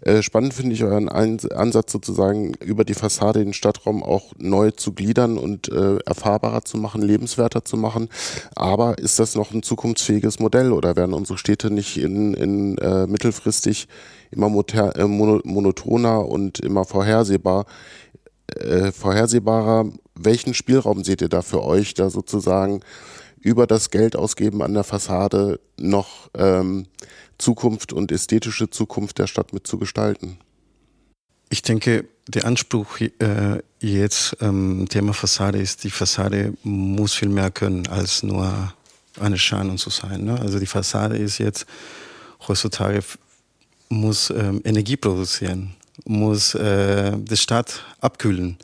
Äh, 0.03 0.21
spannend 0.21 0.53
finde 0.53 0.73
ich 0.73 0.85
euren 0.85 1.09
Ansatz 1.09 1.91
sozusagen 1.91 2.53
über 2.61 2.85
die 2.85 2.93
Fassade 2.93 3.43
den 3.43 3.51
Stadtraum 3.51 4.03
auch 4.03 4.31
neu 4.37 4.71
zu 4.71 4.93
gliedern 4.93 5.37
und 5.37 5.69
äh, 5.69 5.97
erfahrbarer 6.05 6.63
zu 6.63 6.77
machen, 6.77 7.01
lebenswerter 7.01 7.65
zu 7.65 7.75
machen. 7.75 8.07
Aber 8.55 8.99
ist 8.99 9.19
das 9.19 9.35
noch 9.35 9.51
ein 9.51 9.63
zukunftsfähiges 9.63 10.39
Modell 10.39 10.71
oder 10.71 10.95
werden 10.95 11.13
unsere 11.13 11.37
Städte 11.37 11.71
nicht 11.71 11.97
in, 11.97 12.35
in 12.35 12.77
äh, 12.77 13.05
mittelfristig 13.05 13.89
immer 14.31 14.47
äh, 14.47 15.07
monotoner 15.07 16.25
und 16.25 16.61
immer 16.61 16.85
vorhersehbar? 16.85 17.65
Äh, 18.57 18.91
vorhersehbarer. 18.91 19.91
Welchen 20.15 20.53
Spielraum 20.53 21.03
seht 21.03 21.21
ihr 21.21 21.29
da 21.29 21.41
für 21.41 21.63
euch, 21.63 21.93
da 21.93 22.09
sozusagen 22.09 22.81
über 23.39 23.65
das 23.65 23.89
Geld 23.89 24.15
ausgeben 24.15 24.61
an 24.61 24.73
der 24.73 24.83
Fassade 24.83 25.59
noch 25.77 26.29
ähm, 26.35 26.85
Zukunft 27.37 27.93
und 27.93 28.11
ästhetische 28.11 28.69
Zukunft 28.69 29.17
der 29.19 29.27
Stadt 29.27 29.53
mitzugestalten? 29.53 30.37
Ich 31.49 31.61
denke, 31.63 32.05
der 32.27 32.45
Anspruch 32.45 32.99
äh, 32.99 33.59
jetzt 33.79 34.37
ähm, 34.41 34.85
Thema 34.89 35.13
Fassade 35.13 35.59
ist, 35.59 35.83
die 35.83 35.89
Fassade 35.89 36.53
muss 36.63 37.13
viel 37.13 37.29
mehr 37.29 37.51
können, 37.51 37.87
als 37.87 38.21
nur 38.21 38.73
eine 39.19 39.37
Scheinung 39.37 39.77
zu 39.77 39.89
sein. 39.89 40.23
Ne? 40.23 40.39
Also 40.39 40.59
die 40.59 40.67
Fassade 40.67 41.17
ist 41.17 41.39
jetzt 41.39 41.65
heutzutage 42.47 43.03
muss 43.89 44.29
ähm, 44.29 44.61
Energie 44.63 44.95
produzieren 44.95 45.75
muss 46.05 46.55
äh, 46.55 47.11
die 47.17 47.37
Stadt 47.37 47.83
abkühlen, 47.99 48.57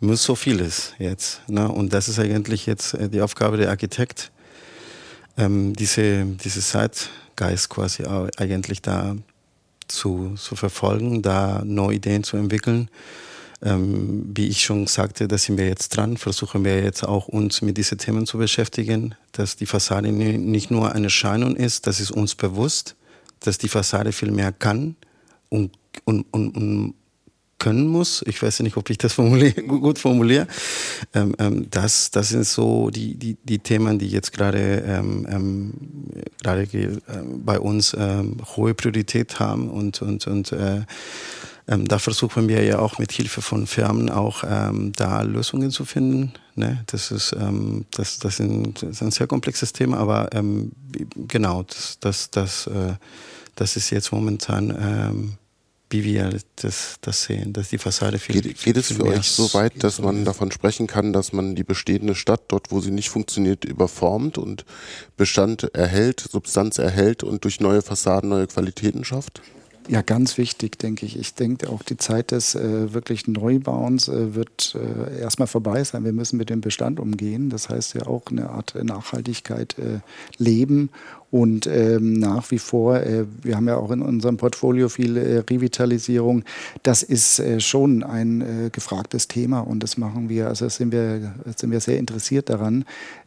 muss 0.00 0.22
so 0.22 0.34
vieles 0.34 0.94
jetzt. 0.98 1.40
Ne? 1.48 1.68
Und 1.68 1.92
das 1.92 2.08
ist 2.08 2.18
eigentlich 2.18 2.66
jetzt 2.66 2.94
äh, 2.94 3.08
die 3.08 3.20
Aufgabe 3.20 3.56
der 3.56 3.70
Architekt, 3.70 4.30
ähm, 5.36 5.74
diese, 5.74 6.24
diese 6.24 6.60
Zeitgeist 6.60 7.68
quasi 7.68 8.04
eigentlich 8.36 8.82
da 8.82 9.16
zu, 9.88 10.34
zu 10.36 10.56
verfolgen, 10.56 11.22
da 11.22 11.62
neue 11.64 11.96
Ideen 11.96 12.24
zu 12.24 12.36
entwickeln. 12.36 12.90
Ähm, 13.60 14.30
wie 14.34 14.46
ich 14.46 14.62
schon 14.62 14.86
sagte, 14.86 15.26
da 15.26 15.36
sind 15.36 15.58
wir 15.58 15.66
jetzt 15.66 15.96
dran, 15.96 16.16
versuchen 16.16 16.64
wir 16.64 16.80
jetzt 16.80 17.02
auch 17.02 17.26
uns 17.26 17.60
mit 17.60 17.76
diesen 17.76 17.98
Themen 17.98 18.24
zu 18.24 18.38
beschäftigen, 18.38 19.16
dass 19.32 19.56
die 19.56 19.66
Fassade 19.66 20.12
nicht 20.12 20.70
nur 20.70 20.92
eine 20.92 21.10
Scheinung 21.10 21.56
ist, 21.56 21.88
das 21.88 21.98
ist 21.98 22.12
uns 22.12 22.36
bewusst, 22.36 22.94
dass 23.40 23.58
die 23.58 23.68
Fassade 23.68 24.12
viel 24.12 24.30
mehr 24.30 24.52
kann 24.52 24.94
und 25.48 25.72
und, 26.04 26.26
und, 26.32 26.56
und 26.56 26.94
können 27.58 27.88
muss. 27.88 28.22
Ich 28.26 28.40
weiß 28.42 28.60
nicht, 28.60 28.76
ob 28.76 28.88
ich 28.88 28.98
das 28.98 29.12
formulier, 29.12 29.52
gut 29.66 29.98
formuliere. 29.98 30.46
Ähm, 31.12 31.34
ähm, 31.38 31.66
das, 31.70 32.10
das 32.10 32.30
sind 32.30 32.46
so 32.46 32.90
die, 32.90 33.16
die, 33.16 33.36
die 33.42 33.58
Themen, 33.58 33.98
die 33.98 34.08
jetzt 34.08 34.32
gerade 34.32 34.82
ähm, 34.86 35.26
ähm 35.28 35.74
gerade 36.42 36.62
äh, 36.62 37.00
bei 37.36 37.58
uns 37.58 37.96
ähm, 37.98 38.36
hohe 38.56 38.74
Priorität 38.74 39.40
haben 39.40 39.68
und, 39.68 40.00
und, 40.02 40.26
und 40.26 40.52
äh, 40.52 40.82
ähm, 41.66 41.86
da 41.86 41.98
versuchen 41.98 42.48
wir 42.48 42.62
ja 42.62 42.78
auch 42.78 42.98
mit 42.98 43.12
Hilfe 43.12 43.42
von 43.42 43.66
Firmen 43.66 44.08
auch 44.08 44.42
da 44.42 45.22
Lösungen 45.22 45.70
zu 45.70 45.84
finden. 45.84 46.32
Ne? 46.54 46.82
Das, 46.86 47.10
ist, 47.10 47.36
das, 47.90 48.18
das, 48.20 48.36
sind, 48.36 48.82
das, 48.82 48.90
ist 48.90 49.02
ein 49.02 49.10
sehr 49.10 49.26
komplexes 49.26 49.74
Thema, 49.74 49.98
aber 49.98 50.30
genau, 51.28 51.64
das, 51.64 51.98
das, 52.00 52.30
das, 52.30 52.68
äh, 52.68 52.94
das 53.54 53.76
ist 53.76 53.90
jetzt 53.90 54.12
momentan 54.12 55.36
wie 55.90 56.04
wir 56.04 56.30
das, 56.56 56.96
das 57.00 57.22
sehen, 57.24 57.52
dass 57.52 57.70
die 57.70 57.78
Fassade 57.78 58.18
viel 58.18 58.42
Geht, 58.42 58.62
geht 58.62 58.76
es 58.76 58.92
für 58.92 59.04
euch 59.04 59.30
so 59.30 59.52
weit, 59.54 59.82
dass 59.82 60.00
man 60.00 60.24
davon 60.24 60.52
sprechen 60.52 60.86
kann, 60.86 61.12
dass 61.12 61.32
man 61.32 61.54
die 61.54 61.64
bestehende 61.64 62.14
Stadt 62.14 62.42
dort, 62.48 62.70
wo 62.70 62.80
sie 62.80 62.90
nicht 62.90 63.08
funktioniert, 63.08 63.64
überformt 63.64 64.38
und 64.38 64.64
Bestand 65.16 65.74
erhält, 65.74 66.20
Substanz 66.20 66.78
erhält 66.78 67.22
und 67.22 67.44
durch 67.44 67.60
neue 67.60 67.82
Fassaden 67.82 68.28
neue 68.28 68.46
Qualitäten 68.46 69.04
schafft? 69.04 69.40
Ja, 69.88 70.02
ganz 70.02 70.36
wichtig, 70.36 70.78
denke 70.78 71.06
ich. 71.06 71.18
Ich 71.18 71.34
denke, 71.34 71.70
auch 71.70 71.82
die 71.82 71.96
Zeit 71.96 72.30
des 72.30 72.54
äh, 72.54 72.92
wirklichen 72.92 73.32
Neubauens 73.32 74.08
äh, 74.08 74.34
wird 74.34 74.76
äh, 74.76 75.18
erstmal 75.18 75.48
vorbei 75.48 75.82
sein. 75.82 76.04
Wir 76.04 76.12
müssen 76.12 76.36
mit 76.36 76.50
dem 76.50 76.60
Bestand 76.60 77.00
umgehen. 77.00 77.48
Das 77.48 77.70
heißt 77.70 77.94
ja 77.94 78.06
auch 78.06 78.24
eine 78.30 78.50
Art 78.50 78.74
Nachhaltigkeit 78.74 79.78
äh, 79.78 80.00
leben. 80.36 80.90
Und 81.30 81.66
ähm, 81.66 82.14
nach 82.14 82.50
wie 82.50 82.58
vor, 82.58 82.96
äh, 83.00 83.26
wir 83.42 83.56
haben 83.56 83.68
ja 83.68 83.76
auch 83.76 83.90
in 83.90 84.00
unserem 84.00 84.38
Portfolio 84.38 84.88
viel 84.88 85.16
äh, 85.16 85.38
Revitalisierung. 85.38 86.44
Das 86.82 87.02
ist 87.02 87.42
schon 87.58 88.02
ein 88.02 88.70
gefragtes 88.72 89.28
Thema 89.28 89.60
und 89.60 89.82
das 89.82 89.98
machen 89.98 90.28
wir, 90.28 90.48
also 90.48 90.68
sind 90.68 90.92
wir, 90.92 91.34
sind 91.56 91.70
wir 91.70 91.80
sehr 91.80 91.98
interessiert 91.98 92.48
daran, 92.48 92.84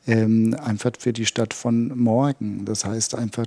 ähm, 0.07 0.55
einfach 0.63 0.91
für 0.97 1.13
die 1.13 1.25
Stadt 1.25 1.53
von 1.53 1.97
morgen. 1.97 2.65
Das 2.65 2.85
heißt 2.85 3.15
einfach, 3.15 3.45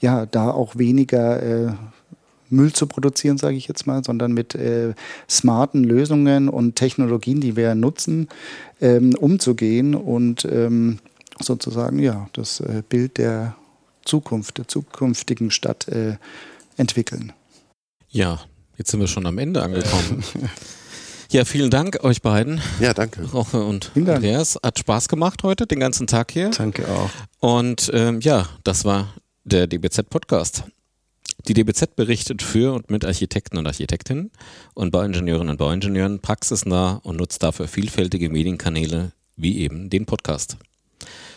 ja, 0.00 0.26
da 0.26 0.50
auch 0.50 0.76
weniger 0.76 1.76
Müll 2.52 2.72
zu 2.72 2.86
produzieren, 2.86 3.38
sage 3.38 3.56
ich 3.56 3.66
jetzt 3.66 3.86
mal, 3.86 4.04
sondern 4.04 4.32
mit 4.32 4.54
äh, 4.54 4.94
smarten 5.28 5.82
Lösungen 5.82 6.48
und 6.48 6.76
Technologien, 6.76 7.40
die 7.40 7.56
wir 7.56 7.74
nutzen, 7.74 8.28
ähm, 8.80 9.14
umzugehen 9.14 9.94
und 9.94 10.44
ähm, 10.44 10.98
sozusagen 11.42 11.98
ja 11.98 12.28
das 12.32 12.60
äh, 12.60 12.82
Bild 12.88 13.18
der 13.18 13.56
Zukunft, 14.04 14.58
der 14.58 14.68
zukünftigen 14.68 15.50
Stadt 15.50 15.88
äh, 15.88 16.16
entwickeln. 16.76 17.32
Ja, 18.08 18.40
jetzt 18.76 18.90
sind 18.90 19.00
wir 19.00 19.06
schon 19.06 19.26
am 19.26 19.38
Ende 19.38 19.62
angekommen. 19.62 20.24
Ja, 21.30 21.46
vielen 21.46 21.70
Dank 21.70 22.04
euch 22.04 22.20
beiden. 22.20 22.60
Ja, 22.78 22.92
danke. 22.92 23.22
Roche 23.32 23.64
und 23.64 23.90
Andreas. 23.94 24.58
Hat 24.62 24.78
Spaß 24.78 25.08
gemacht 25.08 25.42
heute, 25.44 25.66
den 25.66 25.80
ganzen 25.80 26.06
Tag 26.06 26.30
hier. 26.30 26.50
Danke 26.50 26.86
auch. 26.86 27.08
Und 27.40 27.90
ähm, 27.94 28.20
ja, 28.20 28.50
das 28.64 28.84
war 28.84 29.14
der 29.42 29.66
DBZ 29.66 30.10
Podcast. 30.10 30.64
Die 31.48 31.54
DBZ 31.54 31.96
berichtet 31.96 32.42
für 32.42 32.74
und 32.74 32.90
mit 32.90 33.06
Architekten 33.06 33.56
und 33.56 33.66
Architektinnen 33.66 34.30
und 34.74 34.90
Bauingenieurinnen 34.90 35.52
und 35.52 35.56
Bauingenieuren 35.56 36.20
praxisnah 36.20 37.00
und 37.02 37.16
nutzt 37.16 37.42
dafür 37.42 37.66
vielfältige 37.66 38.28
Medienkanäle 38.28 39.12
wie 39.34 39.60
eben 39.60 39.88
den 39.88 40.04
Podcast. 40.04 40.58